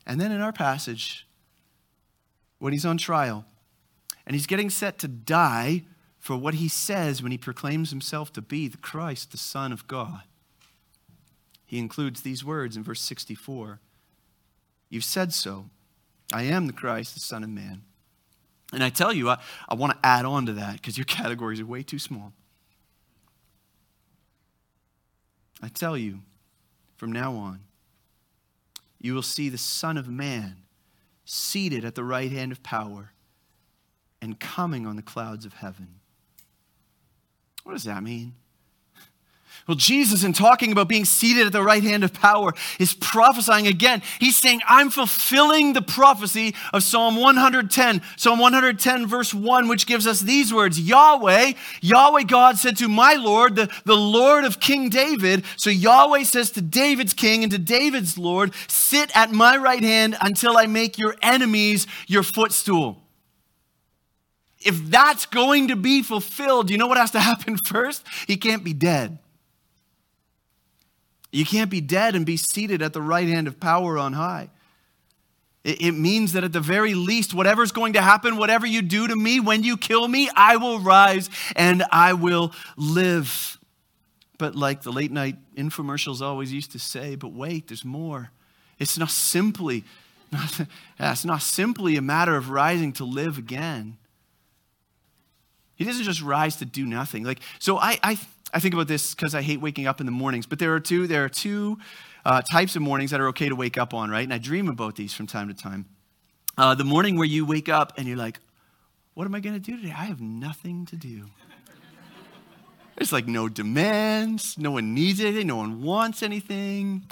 And 0.07 0.21
then 0.21 0.33
in 0.33 0.41
our 0.41 0.53
passage, 0.53 1.27
when 2.59 2.73
he's 2.73 2.85
on 2.85 2.99
trial 2.99 3.45
and 4.27 4.35
he's 4.35 4.47
getting 4.47 4.71
set 4.71 4.99
to 4.99 5.09
die 5.09 5.85
for 6.19 6.37
what 6.37 6.55
he 6.55 6.69
says 6.69 7.23
when 7.23 7.33
he 7.33 7.39
proclaims 7.39 7.91
himself 7.91 8.33
to 8.33 8.43
be 8.43 8.69
the 8.69 8.77
Christ, 8.77 9.33
the 9.33 9.39
Son 9.39 9.73
of 9.73 9.87
God, 9.87 10.23
he 11.65 11.79
includes 11.79 12.23
these 12.23 12.45
words 12.45 12.77
in 12.77 12.83
verse 12.83 13.01
64 13.01 13.81
You've 14.89 15.05
said 15.05 15.33
so. 15.33 15.67
I 16.33 16.43
am 16.43 16.67
the 16.67 16.73
Christ, 16.73 17.15
the 17.15 17.21
Son 17.21 17.45
of 17.45 17.51
Man. 17.51 17.83
And 18.73 18.85
I 18.85 18.91
tell 18.91 19.13
you, 19.13 19.29
I, 19.29 19.39
I 19.69 19.75
want 19.75 19.93
to 19.93 19.99
add 20.07 20.25
on 20.25 20.47
to 20.47 20.53
that 20.55 20.75
because 20.75 20.97
your 20.97 21.05
categories 21.07 21.61
are 21.61 21.67
way 21.67 21.83
too 21.83 21.99
small. 21.99 22.33
I 25.63 25.69
tell 25.69 25.97
you, 25.97 26.21
from 26.97 27.13
now 27.13 27.35
on, 27.35 27.61
you 29.01 29.15
will 29.15 29.23
see 29.23 29.49
the 29.49 29.59
Son 29.59 29.97
of 29.97 30.09
Man 30.09 30.63
seated 31.25 31.85
at 31.85 31.95
the 31.95 32.05
right 32.05 32.31
hand 32.31 32.53
of 32.53 32.63
power 32.63 33.13
and 34.21 34.39
coming 34.39 34.87
on 34.87 34.97
the 34.97 35.03
clouds 35.03 35.45
of 35.45 35.55
heaven. 35.55 36.01
What 37.65 37.73
does 37.73 37.85
that 37.85 38.03
mean? 38.03 38.35
Well, 39.67 39.77
Jesus, 39.77 40.25
in 40.25 40.33
talking 40.33 40.73
about 40.73 40.89
being 40.89 41.05
seated 41.05 41.47
at 41.47 41.53
the 41.53 41.63
right 41.63 41.83
hand 41.83 42.03
of 42.03 42.13
power, 42.13 42.53
is 42.79 42.95
prophesying 42.95 43.67
again. 43.67 44.03
He's 44.19 44.37
saying, 44.37 44.61
I'm 44.67 44.91
fulfilling 44.91 45.73
the 45.73 45.83
prophecy 45.83 46.55
of 46.73 46.83
Psalm 46.83 47.17
110. 47.17 48.03
Psalm 48.17 48.39
110, 48.39 49.07
verse 49.07 49.35
1, 49.35 49.69
which 49.69 49.87
gives 49.87 50.07
us 50.07 50.21
these 50.21 50.53
words 50.53 50.81
Yahweh, 50.81 51.53
Yahweh 51.81 52.23
God 52.25 52.59
said 52.59 52.77
to 52.79 52.89
my 52.89 53.15
Lord, 53.15 53.57
the, 53.57 53.71
the 53.85 53.97
Lord 53.97 54.45
of 54.45 54.61
King 54.61 54.89
David. 54.89 55.45
So 55.57 55.71
Yahweh 55.71 56.25
says 56.25 56.51
to 56.53 56.61
David's 56.61 57.15
king 57.15 57.43
and 57.43 57.53
to 57.53 57.59
David's 57.59 58.19
Lord, 58.19 58.53
Sit 58.69 59.15
at 59.17 59.31
my 59.31 59.57
right 59.57 59.83
hand 59.83 60.17
until 60.21 60.57
I 60.57 60.67
make 60.67 60.99
your 60.99 61.15
enemies 61.23 61.87
your 62.07 62.23
footstool 62.23 63.01
if 64.63 64.91
that's 64.91 65.27
going 65.27 65.69
to 65.69 65.77
be 65.77 66.03
fulfilled, 66.03 66.71
you 66.71 66.79
know 66.79 66.87
what 66.87 66.99
has 66.99 67.11
to 67.13 67.21
happen 67.21 67.57
first? 67.65 68.05
He 68.27 68.37
can't 68.37 68.65
be 68.65 68.73
dead. 68.73 69.19
You 71.33 71.45
can't 71.45 71.71
be 71.71 71.81
dead 71.81 72.17
and 72.17 72.27
be 72.27 72.37
seated 72.37 72.83
at 72.83 72.93
the 72.93 73.03
right 73.03 73.29
hand 73.29 73.47
of 73.47 73.61
power 73.61 73.99
on 73.99 74.15
high. 74.15 74.51
It, 75.63 75.95
means 75.95 76.33
that 76.33 76.43
at 76.43 76.55
the 76.55 76.61
very 76.61 76.95
least, 76.95 77.35
whatever's 77.35 77.71
going 77.71 77.93
to 77.93 78.01
happen, 78.01 78.39
whatever 78.39 78.67
you 78.67 78.81
do 78.81 79.07
to 79.07 79.15
me, 79.15 79.41
when 79.41 79.63
you 79.63 79.77
kill 79.77 80.09
me, 80.09 80.31
I 80.35 80.57
will 80.57 80.81
rise 80.81 81.29
and 81.55 81.85
I 81.93 82.15
will 82.15 82.53
live. 82.79 83.59
But 84.39 84.57
like 84.57 84.83
the 84.83 84.91
late 84.91 85.13
night 85.13 85.37
infomercials 85.55 86.23
always 86.23 86.51
used 86.51 86.73
to 86.73 86.79
say, 86.79 87.15
but 87.15 87.35
wait, 87.35 87.69
there's 87.69 87.85
more. 87.85 88.31
It's 88.79 88.97
not 88.97 89.11
simply, 89.11 89.85
it's 90.99 91.27
not 91.27 91.43
simply 91.43 91.97
a 91.97 92.03
matter 92.03 92.37
of 92.37 92.49
rising 92.49 92.95
to 92.95 93.05
live 93.05 93.37
again. 93.37 93.99
He 95.75 95.85
doesn't 95.85 96.05
just 96.05 96.23
rise 96.23 96.57
to 96.57 96.65
do 96.65 96.87
nothing. 96.87 97.25
Like, 97.25 97.41
so 97.59 97.77
I, 97.77 97.99
I 98.03 98.19
I 98.53 98.61
think 98.61 98.75
about 98.75 98.89
this 98.89 99.15
because 99.15 99.35
I 99.35 99.43
hate 99.43 99.61
waking 99.61 99.87
up 99.87 100.01
in 100.01 100.07
the 100.07 100.13
mornings, 100.13 100.47
but 100.47 100.59
there 100.59 100.75
are 100.75 100.81
two, 100.81 101.07
there 101.07 101.25
are 101.25 101.29
two 101.29 101.79
uh, 102.25 102.43
types 102.43 102.77
of 102.77 102.83
mornings 102.83 103.11
that 103.13 103.21
are 103.21 103.29
okay 103.29 103.49
to 103.49 103.57
wake 103.57 103.79
up 103.79 103.95
on, 103.95 104.11
right? 104.11 104.25
And 104.25 104.35
I 104.35 104.39
dream 104.39 104.69
about 104.69 104.97
these 104.97 105.15
from 105.15 105.27
time 105.27 105.49
to 105.49 105.55
time. 105.55 105.87
Uh, 106.59 106.75
the 106.75 106.85
morning 106.85 107.17
where 107.17 107.27
you 107.27 107.47
wake 107.47 107.69
up 107.69 107.95
and 107.97 108.07
you're 108.07 108.17
like, 108.17 108.39
what 109.15 109.25
am 109.25 109.35
I 109.35 109.41
going 109.41 109.55
to 109.55 109.61
do 109.61 109.77
today? 109.77 109.95
I 109.97 110.05
have 110.05 110.21
nothing 110.21 110.87
to 110.87 110.97
do. 110.97 111.27
There's 112.97 113.13
like 113.13 113.27
no 113.27 113.49
demands, 113.49 114.59
no 114.59 114.73
one 114.73 114.95
needs 114.95 115.21
anything, 115.21 115.47
no 115.47 115.57
one 115.57 115.81
wants 115.81 116.23
anything. 116.23 117.07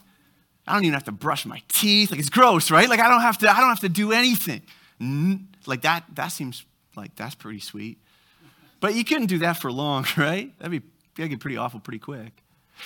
I 0.66 0.74
don't 0.74 0.84
even 0.84 0.92
have 0.92 1.04
to 1.04 1.12
brush 1.12 1.46
my 1.46 1.62
teeth. 1.68 2.10
Like 2.10 2.20
it's 2.20 2.28
gross, 2.28 2.70
right? 2.70 2.88
Like 2.88 3.00
I 3.00 3.08
don't 3.08 3.22
have 3.22 3.38
to, 3.38 3.50
I 3.50 3.58
don't 3.58 3.70
have 3.70 3.80
to 3.80 3.88
do 3.88 4.12
anything. 4.12 4.62
Like 5.66 5.82
that, 5.82 6.04
that 6.14 6.28
seems 6.28 6.64
like 6.94 7.16
that's 7.16 7.34
pretty 7.34 7.60
sweet. 7.60 7.98
But 8.80 8.94
you 8.94 9.04
couldn't 9.04 9.26
do 9.26 9.38
that 9.38 9.54
for 9.54 9.72
long, 9.72 10.04
right? 10.16 10.56
That'd 10.58 10.82
be 10.82 10.86
That'd 11.18 11.30
get 11.30 11.40
pretty 11.40 11.56
awful 11.56 11.80
pretty 11.80 11.98
quick. 11.98 12.44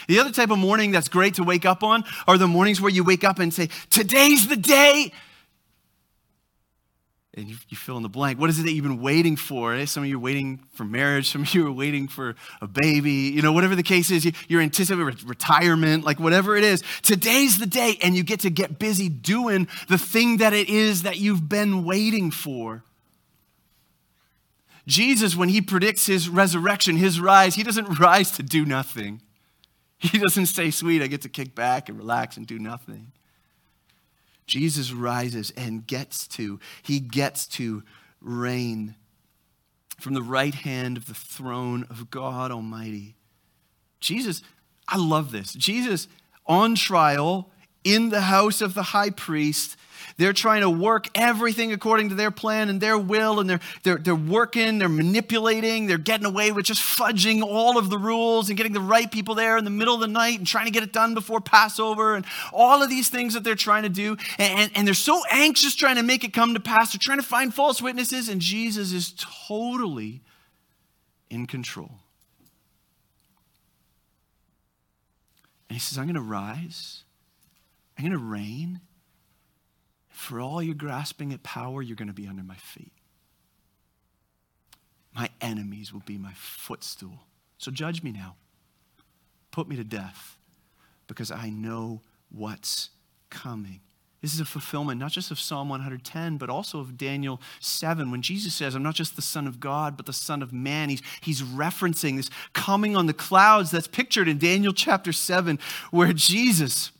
The 0.09 0.19
other 0.19 0.33
type 0.33 0.51
of 0.51 0.59
morning 0.59 0.91
that's 0.91 1.09
great 1.09 1.35
to 1.35 1.45
wake 1.45 1.67
up 1.67 1.83
on 1.83 2.05
are 2.27 2.39
the 2.39 2.49
mornings 2.49 2.81
where 2.81 2.91
you 2.91 3.05
wake 3.05 3.25
up 3.25 3.39
and 3.39 3.53
say, 3.53 3.69
Today's 3.91 4.49
the 4.49 4.57
day. 4.57 5.13
And 7.35 7.49
you, 7.49 7.57
you 7.69 7.77
fill 7.77 7.97
in 7.99 8.03
the 8.03 8.11
blank. 8.11 8.39
What 8.39 8.51
is 8.51 8.59
it 8.59 8.65
that 8.65 8.73
you've 8.73 8.85
been 8.85 9.01
waiting 9.01 9.37
for? 9.37 9.75
Eh? 9.75 9.85
Some 9.85 10.03
of 10.03 10.09
you 10.09 10.17
are 10.17 10.21
waiting 10.21 10.61
for 10.75 10.85
marriage. 10.85 11.29
Some 11.33 11.43
of 11.43 11.55
you 11.55 11.67
are 11.67 11.73
waiting 11.73 12.09
for 12.09 12.37
a 12.63 12.67
baby. 12.67 13.13
You 13.13 13.43
know, 13.43 13.53
whatever 13.53 13.77
the 13.77 13.83
case 13.83 14.11
is, 14.11 14.25
you, 14.25 14.33
you're 14.49 14.63
anticipating 14.63 15.15
retirement, 15.27 16.05
like 16.05 16.19
whatever 16.19 16.57
it 16.57 16.65
is. 16.65 16.83
Today's 17.03 17.59
the 17.59 17.67
day, 17.67 17.99
and 18.03 18.17
you 18.17 18.23
get 18.23 18.41
to 18.41 18.51
get 18.51 18.79
busy 18.79 19.11
doing 19.11 19.69
the 19.89 19.99
thing 19.99 20.39
that 20.39 20.55
it 20.55 20.71
is 20.71 21.03
that 21.03 21.19
you've 21.19 21.51
been 21.51 21.85
waiting 21.85 22.31
for. 22.31 22.83
Jesus, 24.87 25.37
when 25.37 25.49
he 25.49 25.61
predicts 25.61 26.07
his 26.07 26.29
resurrection, 26.29 26.97
his 26.97 27.21
rise, 27.21 27.55
he 27.55 27.63
doesn't 27.63 27.99
rise 28.01 28.33
to 28.33 28.43
do 28.43 28.65
nothing. 28.65 29.23
He 29.99 30.19
doesn't 30.19 30.47
say, 30.47 30.71
Sweet, 30.71 31.03
I 31.03 31.07
get 31.07 31.23
to 31.23 31.29
kick 31.29 31.55
back 31.55 31.89
and 31.89 31.97
relax 31.97 32.37
and 32.37 32.47
do 32.47 32.59
nothing. 32.59 33.13
Jesus 34.47 34.93
rises 34.93 35.53
and 35.57 35.87
gets 35.87 36.27
to, 36.29 36.59
he 36.83 36.99
gets 36.99 37.47
to 37.47 37.85
reign 38.21 38.97
from 40.01 40.15
the 40.15 40.23
right 40.23 40.55
hand 40.55 40.97
of 40.97 41.07
the 41.07 41.15
throne 41.15 41.87
of 41.89 42.11
God 42.11 42.51
Almighty. 42.51 43.15
Jesus, 44.01 44.43
I 44.89 44.99
love 44.99 45.31
this. 45.31 45.53
Jesus 45.53 46.09
on 46.45 46.75
trial 46.75 47.51
in 47.85 48.09
the 48.09 48.23
house 48.23 48.61
of 48.61 48.75
the 48.75 48.83
high 48.83 49.11
priest 49.11 49.77
they're 50.17 50.33
trying 50.33 50.61
to 50.63 50.71
work 50.71 51.09
everything 51.15 51.73
according 51.73 52.09
to 52.11 52.15
their 52.15 52.31
plan 52.31 52.69
and 52.69 52.81
their 52.81 52.99
will, 52.99 53.41
and 53.41 53.49
they're, 53.49 53.61
they're, 53.83 53.99
they're 53.99 54.15
working, 54.15 54.79
they're 54.79 54.89
manipulating, 54.89 55.87
they're 55.87 55.99
getting 55.99 56.27
away 56.27 56.53
with 56.53 56.65
just 56.65 56.81
fudging 56.81 57.43
all 57.43 57.79
of 57.79 57.91
the 57.91 57.99
rules 57.99 58.49
and 58.49 58.57
getting 58.57 58.73
the 58.73 58.81
right 58.81 59.11
people 59.11 59.35
there 59.35 59.57
in 59.57 59.65
the 59.65 59.71
middle 59.71 59.95
of 59.95 60.01
the 60.01 60.09
night 60.09 60.39
and 60.39 60.47
trying 60.47 60.67
to 60.67 60.71
get 60.71 60.83
it 60.83 60.93
done 60.93 61.15
before 61.15 61.41
Passover 61.41 62.15
and 62.15 62.25
all 62.53 62.83
of 62.83 62.89
these 62.89 63.09
things 63.09 63.35
that 63.35 63.45
they're 63.45 63.55
trying 63.55 63.83
to 63.83 63.89
do. 63.89 64.17
And, 64.39 64.61
and, 64.61 64.71
and 64.75 64.87
they're 64.87 64.95
so 64.95 65.23
anxious 65.31 65.75
trying 65.75 65.97
to 65.97 66.03
make 66.03 66.25
it 66.25 66.33
come 66.33 66.55
to 66.55 66.61
pass. 66.61 66.93
They're 66.93 67.01
trying 67.01 67.19
to 67.19 67.27
find 67.27 67.53
false 67.53 67.81
witnesses, 67.81 68.29
and 68.29 68.41
Jesus 68.41 68.93
is 68.93 69.15
totally 69.49 70.23
in 71.31 71.47
control. 71.47 71.93
And 75.69 75.77
he 75.77 75.81
says, 75.81 75.97
I'm 75.97 76.05
going 76.05 76.17
to 76.17 76.21
rise, 76.21 77.05
I'm 77.97 78.05
going 78.05 78.19
to 78.19 78.23
reign. 78.23 78.81
For 80.23 80.41
all 80.41 80.63
your 80.63 80.77
grasping 80.77 81.33
at 81.33 81.43
power, 81.43 81.83
you're 81.83 81.97
going 81.97 82.07
to 82.07 82.15
be 82.15 82.29
under 82.29 82.45
my 82.45 82.55
feet. 82.55 82.93
My 85.13 85.29
enemies 85.41 85.93
will 85.93 86.05
be 86.07 86.17
my 86.17 86.33
footstool. 86.37 87.25
So 87.59 87.73
judge 87.73 88.05
me 88.05 88.13
now. 88.13 88.37
Put 89.51 89.69
me 89.69 89.75
to 89.75 89.83
death 89.83 90.39
because 91.09 91.33
I 91.33 91.51
know 91.51 92.03
what's 92.31 92.91
coming. 93.31 93.81
This 94.21 94.33
is 94.33 94.39
a 94.39 94.45
fulfillment 94.45 95.01
not 95.01 95.11
just 95.11 95.33
of 95.33 95.41
Psalm 95.41 95.69
110, 95.69 96.37
but 96.37 96.49
also 96.49 96.79
of 96.79 96.97
Daniel 96.97 97.41
7. 97.59 98.13
When 98.13 98.23
Jesus 98.23 98.55
says, 98.55 98.77
I'm 98.77 98.85
not 98.85 98.95
just 98.95 99.17
the 99.17 99.23
Son 99.23 99.49
of 99.49 99.59
God, 99.59 99.97
but 99.97 100.07
the 100.07 100.13
Son 100.13 100.41
of 100.41 100.53
Man, 100.53 100.89
he's, 100.89 101.03
he's 101.21 101.43
referencing 101.43 102.15
this 102.15 102.31
coming 102.53 102.95
on 102.95 103.07
the 103.07 103.13
clouds 103.13 103.73
that's 103.73 103.89
pictured 103.89 104.29
in 104.29 104.39
Daniel 104.39 104.73
chapter 104.73 105.11
7, 105.11 105.59
where 105.91 106.13
Jesus 106.13 106.93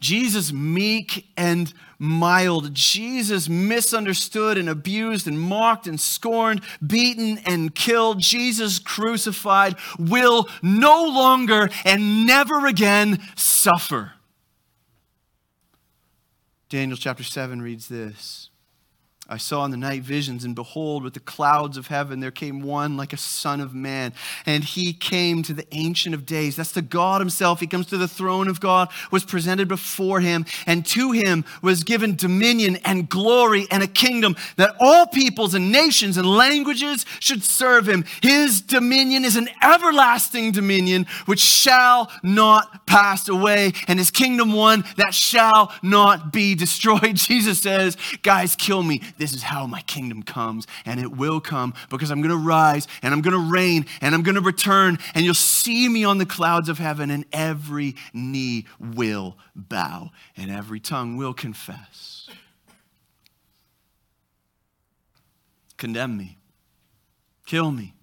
Jesus, 0.00 0.52
meek 0.52 1.26
and 1.36 1.72
mild. 1.98 2.74
Jesus, 2.74 3.48
misunderstood 3.48 4.58
and 4.58 4.68
abused 4.68 5.26
and 5.26 5.40
mocked 5.40 5.86
and 5.86 6.00
scorned, 6.00 6.62
beaten 6.84 7.38
and 7.46 7.74
killed. 7.74 8.20
Jesus, 8.20 8.78
crucified, 8.78 9.76
will 9.98 10.48
no 10.62 11.04
longer 11.04 11.70
and 11.84 12.26
never 12.26 12.66
again 12.66 13.20
suffer. 13.36 14.12
Daniel 16.68 16.96
chapter 16.96 17.22
7 17.22 17.62
reads 17.62 17.88
this. 17.88 18.50
I 19.26 19.38
saw 19.38 19.64
in 19.64 19.70
the 19.70 19.78
night 19.78 20.02
visions, 20.02 20.44
and 20.44 20.54
behold, 20.54 21.02
with 21.02 21.14
the 21.14 21.20
clouds 21.20 21.78
of 21.78 21.86
heaven 21.86 22.20
there 22.20 22.30
came 22.30 22.60
one 22.60 22.98
like 22.98 23.14
a 23.14 23.16
son 23.16 23.62
of 23.62 23.74
man. 23.74 24.12
And 24.44 24.62
he 24.62 24.92
came 24.92 25.42
to 25.44 25.54
the 25.54 25.66
Ancient 25.72 26.14
of 26.14 26.26
Days. 26.26 26.56
That's 26.56 26.72
the 26.72 26.82
God 26.82 27.22
himself. 27.22 27.58
He 27.58 27.66
comes 27.66 27.86
to 27.86 27.96
the 27.96 28.06
throne 28.06 28.48
of 28.48 28.60
God, 28.60 28.90
was 29.10 29.24
presented 29.24 29.66
before 29.66 30.20
him, 30.20 30.44
and 30.66 30.84
to 30.86 31.12
him 31.12 31.46
was 31.62 31.84
given 31.84 32.16
dominion 32.16 32.76
and 32.84 33.08
glory 33.08 33.66
and 33.70 33.82
a 33.82 33.86
kingdom 33.86 34.36
that 34.56 34.76
all 34.78 35.06
peoples 35.06 35.54
and 35.54 35.72
nations 35.72 36.18
and 36.18 36.28
languages 36.28 37.06
should 37.18 37.42
serve 37.42 37.88
him. 37.88 38.04
His 38.20 38.60
dominion 38.60 39.24
is 39.24 39.36
an 39.36 39.48
everlasting 39.62 40.52
dominion 40.52 41.06
which 41.24 41.40
shall 41.40 42.12
not 42.22 42.86
pass 42.86 43.26
away, 43.26 43.72
and 43.88 43.98
his 43.98 44.10
kingdom 44.10 44.52
one 44.52 44.84
that 44.98 45.14
shall 45.14 45.72
not 45.82 46.30
be 46.30 46.54
destroyed. 46.54 47.14
Jesus 47.14 47.60
says, 47.60 47.96
Guys, 48.22 48.54
kill 48.54 48.82
me 48.82 49.00
this 49.18 49.32
is 49.32 49.42
how 49.42 49.66
my 49.66 49.80
kingdom 49.82 50.22
comes, 50.22 50.66
and 50.84 51.00
it 51.00 51.16
will 51.16 51.40
come 51.40 51.74
because 51.90 52.10
I'm 52.10 52.20
going 52.20 52.30
to 52.30 52.36
rise 52.36 52.86
and 53.02 53.12
I'm 53.12 53.20
going 53.20 53.34
to 53.34 53.52
reign 53.52 53.86
and 54.00 54.14
I'm 54.14 54.22
going 54.22 54.34
to 54.34 54.40
return, 54.40 54.98
and 55.14 55.24
you'll 55.24 55.34
see 55.34 55.88
me 55.88 56.04
on 56.04 56.18
the 56.18 56.26
clouds 56.26 56.68
of 56.68 56.78
heaven, 56.78 57.10
and 57.10 57.24
every 57.32 57.96
knee 58.12 58.66
will 58.78 59.36
bow 59.54 60.10
and 60.36 60.50
every 60.50 60.80
tongue 60.80 61.16
will 61.16 61.34
confess. 61.34 62.28
Condemn 65.76 66.16
me, 66.16 66.38
kill 67.46 67.70
me, 67.70 67.94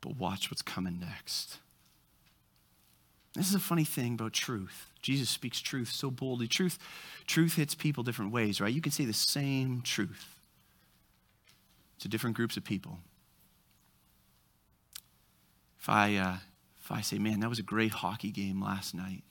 but 0.00 0.16
watch 0.16 0.50
what's 0.50 0.62
coming 0.62 0.98
next. 0.98 1.58
This 3.34 3.48
is 3.48 3.54
a 3.54 3.60
funny 3.60 3.84
thing 3.84 4.14
about 4.14 4.32
truth. 4.32 4.90
Jesus 5.02 5.28
speaks 5.28 5.60
truth 5.60 5.90
so 5.90 6.10
boldly. 6.10 6.48
Truth, 6.48 6.78
truth 7.26 7.54
hits 7.54 7.74
people 7.74 8.02
different 8.02 8.32
ways, 8.32 8.60
right? 8.60 8.72
You 8.72 8.80
can 8.80 8.92
say 8.92 9.04
the 9.04 9.12
same 9.12 9.82
truth 9.82 10.26
to 12.00 12.08
different 12.08 12.36
groups 12.36 12.56
of 12.56 12.64
people. 12.64 12.98
If 15.80 15.88
I, 15.88 16.16
uh, 16.16 16.36
if 16.82 16.90
I 16.90 17.00
say, 17.00 17.18
man, 17.18 17.40
that 17.40 17.48
was 17.48 17.58
a 17.58 17.64
great 17.64 17.92
hockey 17.92 18.30
game 18.30 18.62
last 18.62 18.94
night, 18.94 19.22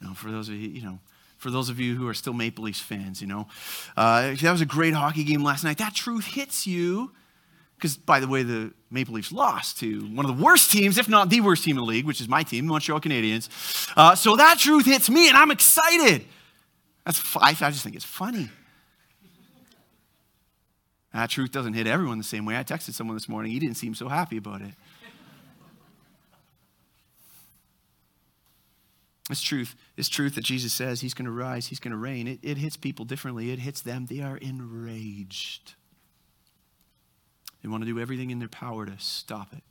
you 0.00 0.08
know, 0.08 0.14
for 0.14 0.30
those 0.30 0.48
of 0.48 0.54
you, 0.54 0.68
you 0.68 0.82
know, 0.82 0.98
for 1.38 1.50
those 1.50 1.68
of 1.68 1.78
you 1.78 1.94
who 1.94 2.08
are 2.08 2.14
still 2.14 2.32
Maple 2.32 2.64
Leafs 2.64 2.80
fans, 2.80 3.20
you 3.20 3.26
know, 3.26 3.48
uh, 3.96 4.34
that 4.40 4.52
was 4.52 4.60
a 4.60 4.66
great 4.66 4.94
hockey 4.94 5.24
game 5.24 5.42
last 5.42 5.64
night. 5.64 5.78
That 5.78 5.94
truth 5.94 6.24
hits 6.24 6.66
you 6.66 7.12
because, 7.76 7.96
by 7.96 8.20
the 8.20 8.28
way, 8.28 8.42
the 8.42 8.72
Maple 8.90 9.14
Leafs 9.14 9.32
lost 9.32 9.78
to 9.80 10.00
one 10.06 10.24
of 10.24 10.36
the 10.36 10.42
worst 10.42 10.70
teams, 10.70 10.96
if 10.96 11.08
not 11.08 11.28
the 11.28 11.40
worst 11.40 11.64
team 11.64 11.76
in 11.76 11.84
the 11.84 11.88
league, 11.88 12.06
which 12.06 12.20
is 12.20 12.28
my 12.28 12.42
team, 12.42 12.66
Montreal 12.66 13.00
Canadiens. 13.00 13.48
Uh, 13.96 14.14
so 14.14 14.36
that 14.36 14.58
truth 14.58 14.86
hits 14.86 15.10
me, 15.10 15.28
and 15.28 15.36
I'm 15.36 15.50
excited. 15.50 16.24
That's 17.04 17.36
I, 17.36 17.52
just 17.52 17.82
think 17.82 17.96
it's 17.96 18.04
funny. 18.04 18.50
That 21.12 21.30
truth 21.30 21.52
doesn't 21.52 21.74
hit 21.74 21.86
everyone 21.86 22.18
the 22.18 22.24
same 22.24 22.44
way. 22.44 22.56
I 22.56 22.64
texted 22.64 22.94
someone 22.94 23.16
this 23.16 23.28
morning; 23.28 23.52
he 23.52 23.58
didn't 23.58 23.76
seem 23.76 23.94
so 23.94 24.08
happy 24.08 24.36
about 24.36 24.62
it. 24.62 24.74
It's 29.30 29.40
truth. 29.40 29.74
It's 29.96 30.08
truth 30.08 30.34
that 30.34 30.44
Jesus 30.44 30.72
says 30.72 31.00
he's 31.00 31.14
going 31.14 31.24
to 31.24 31.30
rise, 31.30 31.68
he's 31.68 31.80
going 31.80 31.92
to 31.92 31.98
reign. 31.98 32.28
It, 32.28 32.40
it 32.42 32.58
hits 32.58 32.76
people 32.76 33.04
differently. 33.04 33.52
It 33.52 33.58
hits 33.58 33.80
them. 33.80 34.06
They 34.06 34.20
are 34.20 34.36
enraged. 34.36 35.74
They 37.62 37.68
want 37.68 37.82
to 37.82 37.86
do 37.86 37.98
everything 37.98 38.30
in 38.30 38.38
their 38.38 38.48
power 38.48 38.84
to 38.84 38.98
stop 38.98 39.54
it. 39.54 39.62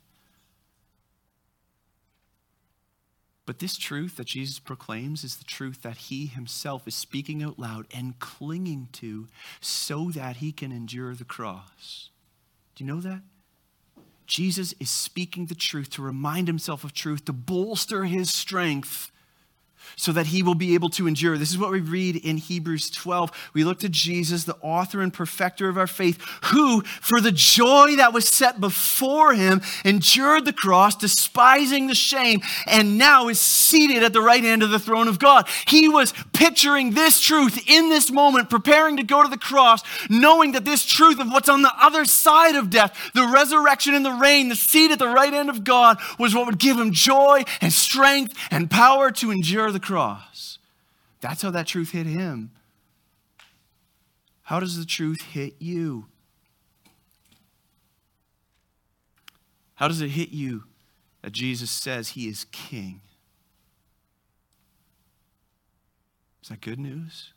But 3.46 3.58
this 3.58 3.76
truth 3.76 4.16
that 4.16 4.26
Jesus 4.26 4.58
proclaims 4.58 5.22
is 5.22 5.36
the 5.36 5.44
truth 5.44 5.82
that 5.82 5.96
he 5.96 6.26
himself 6.26 6.88
is 6.88 6.94
speaking 6.94 7.42
out 7.42 7.58
loud 7.58 7.86
and 7.94 8.18
clinging 8.18 8.88
to 8.92 9.28
so 9.60 10.10
that 10.12 10.36
he 10.36 10.50
can 10.50 10.72
endure 10.72 11.14
the 11.14 11.24
cross. 11.24 12.10
Do 12.74 12.84
you 12.84 12.92
know 12.92 13.00
that? 13.00 13.20
Jesus 14.26 14.72
is 14.80 14.88
speaking 14.88 15.46
the 15.46 15.54
truth 15.54 15.90
to 15.90 16.02
remind 16.02 16.46
himself 16.46 16.84
of 16.84 16.94
truth, 16.94 17.26
to 17.26 17.32
bolster 17.32 18.04
his 18.04 18.32
strength 18.32 19.12
so 19.96 20.12
that 20.12 20.26
he 20.26 20.42
will 20.42 20.54
be 20.54 20.74
able 20.74 20.88
to 20.90 21.06
endure. 21.06 21.38
This 21.38 21.50
is 21.50 21.58
what 21.58 21.70
we 21.70 21.80
read 21.80 22.16
in 22.16 22.36
Hebrews 22.36 22.90
12. 22.90 23.30
We 23.52 23.64
look 23.64 23.78
to 23.80 23.88
Jesus, 23.88 24.44
the 24.44 24.56
author 24.60 25.00
and 25.00 25.12
perfecter 25.12 25.68
of 25.68 25.78
our 25.78 25.86
faith, 25.86 26.20
who, 26.44 26.82
for 26.82 27.20
the 27.20 27.32
joy 27.32 27.96
that 27.96 28.12
was 28.12 28.28
set 28.28 28.60
before 28.60 29.34
him, 29.34 29.62
endured 29.84 30.44
the 30.44 30.52
cross, 30.52 30.94
despising 30.94 31.86
the 31.86 31.94
shame, 31.94 32.40
and 32.66 32.98
now 32.98 33.28
is 33.28 33.40
seated 33.40 34.02
at 34.02 34.12
the 34.12 34.20
right 34.20 34.42
hand 34.42 34.62
of 34.62 34.70
the 34.70 34.78
throne 34.78 35.08
of 35.08 35.18
God. 35.18 35.48
He 35.66 35.88
was 35.88 36.12
picturing 36.32 36.92
this 36.92 37.20
truth 37.20 37.62
in 37.66 37.88
this 37.88 38.10
moment, 38.10 38.50
preparing 38.50 38.96
to 38.96 39.02
go 39.02 39.22
to 39.22 39.28
the 39.28 39.38
cross, 39.38 39.82
knowing 40.08 40.52
that 40.52 40.64
this 40.64 40.84
truth 40.84 41.20
of 41.20 41.28
what's 41.28 41.48
on 41.48 41.62
the 41.62 41.72
other 41.80 42.04
side 42.04 42.56
of 42.56 42.70
death, 42.70 43.10
the 43.14 43.26
resurrection 43.26 43.94
and 43.94 44.04
the 44.04 44.12
reign, 44.12 44.48
the 44.48 44.56
seat 44.56 44.90
at 44.90 44.98
the 44.98 45.08
right 45.08 45.32
hand 45.32 45.50
of 45.50 45.64
God, 45.64 45.98
was 46.18 46.34
what 46.34 46.46
would 46.46 46.58
give 46.58 46.78
him 46.78 46.92
joy 46.92 47.44
and 47.60 47.72
strength 47.72 48.34
and 48.50 48.70
power 48.70 49.10
to 49.10 49.30
endure 49.30 49.72
the 49.74 49.80
cross. 49.80 50.58
That's 51.20 51.42
how 51.42 51.50
that 51.50 51.66
truth 51.66 51.90
hit 51.90 52.06
him. 52.06 52.50
How 54.44 54.58
does 54.58 54.78
the 54.78 54.86
truth 54.86 55.20
hit 55.20 55.56
you? 55.58 56.06
How 59.74 59.88
does 59.88 60.00
it 60.00 60.08
hit 60.08 60.30
you 60.30 60.64
that 61.20 61.32
Jesus 61.32 61.70
says 61.70 62.10
he 62.10 62.26
is 62.26 62.46
king? 62.52 63.02
Is 66.42 66.48
that 66.48 66.62
good 66.62 66.78
news? 66.78 67.33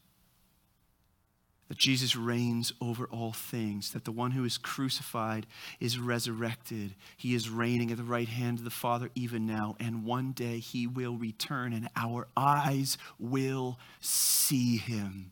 That 1.68 1.78
Jesus 1.78 2.16
reigns 2.16 2.72
over 2.80 3.06
all 3.06 3.34
things, 3.34 3.92
that 3.92 4.06
the 4.06 4.12
one 4.12 4.32
who 4.32 4.46
is 4.46 4.58
crucified 4.58 5.46
is 5.80 6.00
resurrected. 6.00 6.96
He 7.18 7.36
is 7.36 7.50
reigning 7.50 7.92
at 7.92 7.98
the 7.98 8.04
right 8.04 8.28
hand 8.28 8.60
of 8.60 8.64
the 8.64 8.70
Father 8.70 9.10
even 9.16 9.46
now, 9.46 9.76
and 9.80 10.06
one 10.06 10.32
day 10.32 10.60
he 10.60 10.88
will 10.88 11.16
return, 11.18 11.74
and 11.74 11.90
our 11.96 12.28
eyes 12.38 12.98
will 13.20 13.78
see 14.00 14.78
him. 14.78 15.32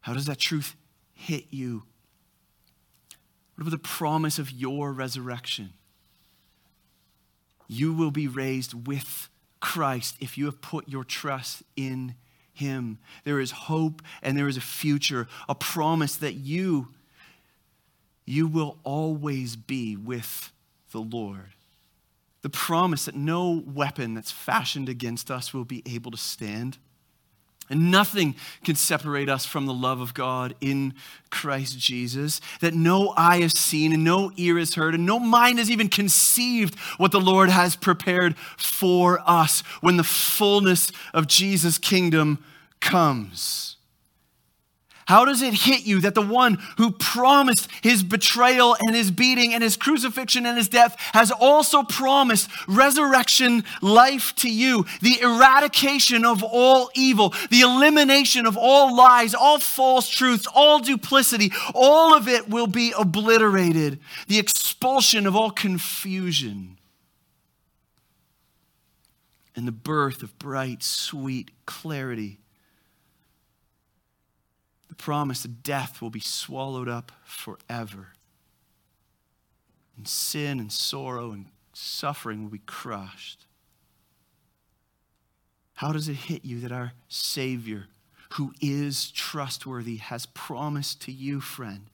How 0.00 0.14
does 0.14 0.26
that 0.26 0.38
truth 0.38 0.74
hit 1.12 1.46
you? 1.50 1.84
What 3.54 3.62
about 3.62 3.70
the 3.70 3.88
promise 3.88 4.40
of 4.40 4.50
your 4.50 4.92
resurrection? 4.92 5.74
You 7.68 7.94
will 7.94 8.10
be 8.10 8.26
raised 8.26 8.86
with 8.86 9.28
Christ 9.60 10.16
if 10.20 10.36
you 10.36 10.44
have 10.46 10.60
put 10.60 10.88
your 10.88 11.04
trust 11.04 11.62
in 11.76 12.16
Him. 12.54 12.98
There 13.24 13.40
is 13.40 13.50
hope 13.50 14.00
and 14.22 14.38
there 14.38 14.48
is 14.48 14.56
a 14.56 14.62
future, 14.62 15.28
a 15.48 15.54
promise 15.54 16.16
that 16.16 16.34
you, 16.34 16.88
you 18.24 18.46
will 18.46 18.78
always 18.84 19.56
be 19.56 19.96
with 19.96 20.52
the 20.92 21.00
Lord. 21.00 21.52
The 22.42 22.50
promise 22.50 23.06
that 23.06 23.16
no 23.16 23.62
weapon 23.66 24.14
that's 24.14 24.30
fashioned 24.30 24.88
against 24.88 25.30
us 25.30 25.52
will 25.52 25.64
be 25.64 25.82
able 25.86 26.10
to 26.10 26.16
stand. 26.16 26.78
And 27.70 27.90
nothing 27.90 28.34
can 28.62 28.74
separate 28.74 29.28
us 29.28 29.46
from 29.46 29.66
the 29.66 29.72
love 29.72 30.00
of 30.00 30.12
God 30.12 30.54
in 30.60 30.94
Christ 31.30 31.78
Jesus. 31.78 32.40
That 32.60 32.74
no 32.74 33.14
eye 33.16 33.40
has 33.40 33.58
seen 33.58 33.92
and 33.92 34.04
no 34.04 34.30
ear 34.36 34.58
has 34.58 34.74
heard 34.74 34.94
and 34.94 35.06
no 35.06 35.18
mind 35.18 35.58
has 35.58 35.70
even 35.70 35.88
conceived 35.88 36.78
what 36.98 37.10
the 37.10 37.20
Lord 37.20 37.48
has 37.48 37.74
prepared 37.74 38.36
for 38.56 39.20
us 39.26 39.62
when 39.80 39.96
the 39.96 40.04
fullness 40.04 40.92
of 41.14 41.26
Jesus' 41.26 41.78
kingdom 41.78 42.44
comes. 42.80 43.73
How 45.06 45.26
does 45.26 45.42
it 45.42 45.52
hit 45.52 45.84
you 45.84 46.00
that 46.00 46.14
the 46.14 46.22
one 46.22 46.58
who 46.78 46.90
promised 46.90 47.68
his 47.82 48.02
betrayal 48.02 48.76
and 48.80 48.96
his 48.96 49.10
beating 49.10 49.52
and 49.52 49.62
his 49.62 49.76
crucifixion 49.76 50.46
and 50.46 50.56
his 50.56 50.68
death 50.68 50.96
has 51.12 51.30
also 51.30 51.82
promised 51.82 52.48
resurrection 52.66 53.64
life 53.82 54.34
to 54.36 54.50
you, 54.50 54.86
the 55.02 55.20
eradication 55.20 56.24
of 56.24 56.42
all 56.42 56.90
evil, 56.94 57.34
the 57.50 57.60
elimination 57.60 58.46
of 58.46 58.56
all 58.56 58.96
lies, 58.96 59.34
all 59.34 59.58
false 59.58 60.08
truths, 60.08 60.46
all 60.54 60.78
duplicity, 60.78 61.52
all 61.74 62.14
of 62.14 62.26
it 62.26 62.48
will 62.48 62.66
be 62.66 62.94
obliterated, 62.98 64.00
the 64.26 64.38
expulsion 64.38 65.26
of 65.26 65.36
all 65.36 65.50
confusion, 65.50 66.78
and 69.54 69.68
the 69.68 69.72
birth 69.72 70.22
of 70.22 70.38
bright, 70.38 70.82
sweet 70.82 71.50
clarity 71.66 72.40
the 74.96 75.02
promise 75.02 75.42
that 75.42 75.62
death 75.62 76.00
will 76.00 76.10
be 76.10 76.20
swallowed 76.20 76.88
up 76.88 77.10
forever. 77.24 78.08
And 79.96 80.06
sin 80.06 80.60
and 80.60 80.72
sorrow 80.72 81.32
and 81.32 81.46
suffering 81.72 82.44
will 82.44 82.50
be 82.50 82.60
crushed. 82.64 83.46
How 85.74 85.92
does 85.92 86.08
it 86.08 86.14
hit 86.14 86.44
you 86.44 86.60
that 86.60 86.70
our 86.70 86.92
Savior, 87.08 87.86
who 88.34 88.52
is 88.60 89.10
trustworthy, 89.10 89.96
has 89.96 90.26
promised 90.26 91.02
to 91.02 91.12
you, 91.12 91.40
friend, 91.40 91.86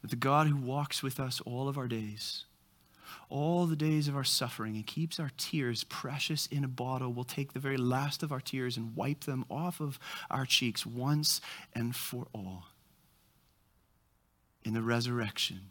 that 0.00 0.10
the 0.10 0.16
God 0.16 0.48
who 0.48 0.56
walks 0.56 1.02
with 1.02 1.20
us 1.20 1.40
all 1.42 1.68
of 1.68 1.78
our 1.78 1.86
days, 1.86 2.44
all 3.28 3.66
the 3.66 3.76
days 3.76 4.08
of 4.08 4.16
our 4.16 4.24
suffering 4.24 4.76
and 4.76 4.86
keeps 4.86 5.18
our 5.18 5.30
tears 5.36 5.84
precious 5.84 6.46
in 6.46 6.64
a 6.64 6.68
bottle, 6.68 7.12
will 7.12 7.24
take 7.24 7.52
the 7.52 7.60
very 7.60 7.76
last 7.76 8.22
of 8.22 8.32
our 8.32 8.40
tears 8.40 8.76
and 8.76 8.96
wipe 8.96 9.24
them 9.24 9.44
off 9.50 9.80
of 9.80 9.98
our 10.30 10.46
cheeks 10.46 10.86
once 10.86 11.40
and 11.74 11.94
for 11.96 12.26
all. 12.32 12.64
In 14.64 14.74
the 14.74 14.82
resurrection, 14.82 15.70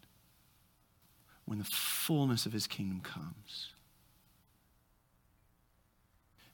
when 1.45 1.59
the 1.59 1.65
fullness 1.65 2.45
of 2.45 2.53
his 2.53 2.67
kingdom 2.67 3.01
comes. 3.01 3.73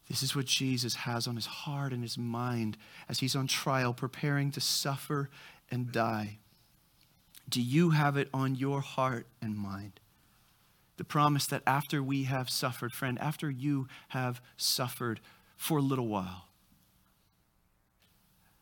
This 0.07 0.23
is 0.23 0.35
what 0.35 0.45
Jesus 0.45 0.95
has 0.95 1.27
on 1.27 1.35
his 1.35 1.45
heart 1.45 1.91
and 1.91 2.01
his 2.01 2.17
mind 2.17 2.77
as 3.09 3.19
he's 3.19 3.35
on 3.35 3.47
trial, 3.47 3.93
preparing 3.93 4.51
to 4.51 4.61
suffer 4.61 5.29
and 5.69 5.91
die. 5.91 6.39
Do 7.49 7.61
you 7.61 7.91
have 7.91 8.17
it 8.17 8.29
on 8.33 8.55
your 8.55 8.81
heart 8.81 9.27
and 9.41 9.55
mind? 9.57 9.99
The 10.97 11.03
promise 11.03 11.45
that 11.47 11.61
after 11.65 12.01
we 12.01 12.23
have 12.23 12.49
suffered, 12.49 12.91
friend, 12.91 13.19
after 13.19 13.49
you 13.49 13.87
have 14.09 14.41
suffered 14.57 15.19
for 15.55 15.77
a 15.77 15.81
little 15.81 16.07
while, 16.07 16.47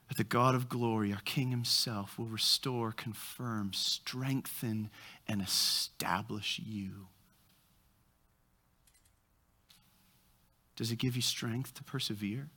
that 0.10 0.18
the 0.18 0.24
God 0.24 0.54
of 0.54 0.70
glory, 0.70 1.12
our 1.14 1.22
King 1.24 1.50
Himself, 1.50 2.20
will 2.20 2.26
restore, 2.26 2.92
confirm, 2.92 3.72
strengthen, 3.74 4.90
and 5.28 5.42
establish 5.42 6.60
you. 6.64 7.08
Does 10.76 10.92
it 10.92 10.98
give 10.98 11.16
you 11.16 11.22
strength 11.22 11.74
to 11.76 11.84
persevere? 11.84 12.50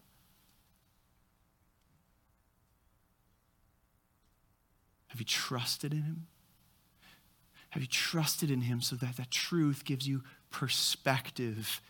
Have 5.09 5.21
you 5.21 5.25
trusted 5.25 5.93
in 5.93 6.03
Him? 6.03 6.27
Have 7.71 7.83
you 7.83 7.89
trusted 7.89 8.51
in 8.51 8.63
Him 8.63 8.81
so 8.81 8.97
that 8.97 9.17
that 9.17 9.31
truth 9.31 9.85
gives 9.85 10.09
you 10.09 10.23
perspective 10.51 11.81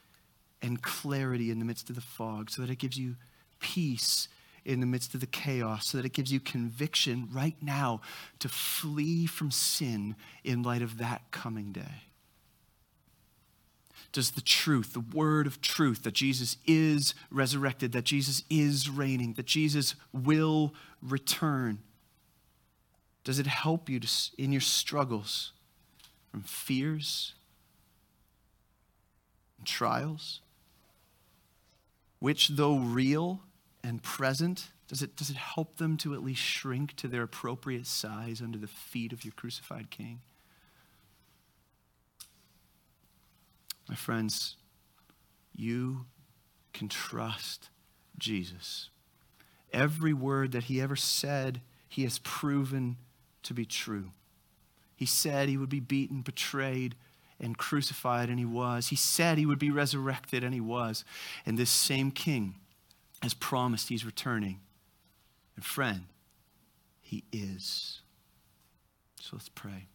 and 0.60 0.82
clarity 0.82 1.50
in 1.50 1.58
the 1.58 1.64
midst 1.64 1.88
of 1.88 1.94
the 1.94 2.02
fog, 2.02 2.50
so 2.50 2.62
that 2.62 2.70
it 2.70 2.78
gives 2.78 2.98
you 2.98 3.16
peace 3.60 4.28
in 4.64 4.80
the 4.80 4.86
midst 4.86 5.14
of 5.14 5.20
the 5.20 5.26
chaos, 5.26 5.86
so 5.86 5.96
that 5.96 6.04
it 6.04 6.12
gives 6.12 6.32
you 6.32 6.40
conviction 6.40 7.28
right 7.32 7.56
now 7.62 8.00
to 8.38 8.48
flee 8.48 9.26
from 9.26 9.50
sin 9.50 10.16
in 10.44 10.62
light 10.62 10.82
of 10.82 10.98
that 10.98 11.22
coming 11.30 11.72
day? 11.72 12.02
Does 14.12 14.32
the 14.32 14.40
truth, 14.40 14.94
the 14.94 15.00
word 15.00 15.46
of 15.46 15.60
truth, 15.60 16.02
that 16.02 16.14
Jesus 16.14 16.56
is 16.66 17.14
resurrected, 17.30 17.92
that 17.92 18.04
Jesus 18.04 18.42
is 18.50 18.88
reigning, 18.88 19.34
that 19.34 19.46
Jesus 19.46 19.94
will 20.12 20.74
return, 21.02 21.78
does 23.22 23.38
it 23.38 23.46
help 23.46 23.88
you 23.88 24.00
to, 24.00 24.08
in 24.38 24.50
your 24.50 24.60
struggles? 24.60 25.52
From 26.30 26.42
fears 26.42 27.34
and 29.58 29.66
trials, 29.66 30.40
which, 32.18 32.48
though 32.48 32.78
real 32.78 33.40
and 33.82 34.02
present, 34.02 34.68
does 34.88 35.02
it, 35.02 35.16
does 35.16 35.30
it 35.30 35.36
help 35.36 35.76
them 35.76 35.96
to 35.98 36.14
at 36.14 36.22
least 36.22 36.40
shrink 36.40 36.96
to 36.96 37.08
their 37.08 37.22
appropriate 37.22 37.86
size 37.86 38.40
under 38.40 38.58
the 38.58 38.66
feet 38.66 39.12
of 39.12 39.24
your 39.24 39.32
crucified 39.32 39.90
King? 39.90 40.20
My 43.88 43.94
friends, 43.94 44.56
you 45.54 46.06
can 46.72 46.88
trust 46.88 47.70
Jesus. 48.18 48.90
Every 49.72 50.12
word 50.12 50.52
that 50.52 50.64
he 50.64 50.80
ever 50.80 50.96
said, 50.96 51.60
he 51.88 52.02
has 52.04 52.18
proven 52.18 52.96
to 53.42 53.54
be 53.54 53.64
true. 53.64 54.12
He 54.98 55.06
said 55.06 55.48
he 55.48 55.56
would 55.56 55.68
be 55.68 55.78
beaten, 55.78 56.22
betrayed, 56.22 56.96
and 57.38 57.56
crucified, 57.56 58.28
and 58.28 58.36
he 58.40 58.44
was. 58.44 58.88
He 58.88 58.96
said 58.96 59.38
he 59.38 59.46
would 59.46 59.60
be 59.60 59.70
resurrected, 59.70 60.42
and 60.42 60.52
he 60.52 60.60
was. 60.60 61.04
And 61.46 61.56
this 61.56 61.70
same 61.70 62.10
king 62.10 62.56
has 63.22 63.32
promised 63.32 63.90
he's 63.90 64.04
returning. 64.04 64.58
And 65.54 65.64
friend, 65.64 66.06
he 67.00 67.22
is. 67.32 68.00
So 69.20 69.36
let's 69.36 69.48
pray. 69.48 69.86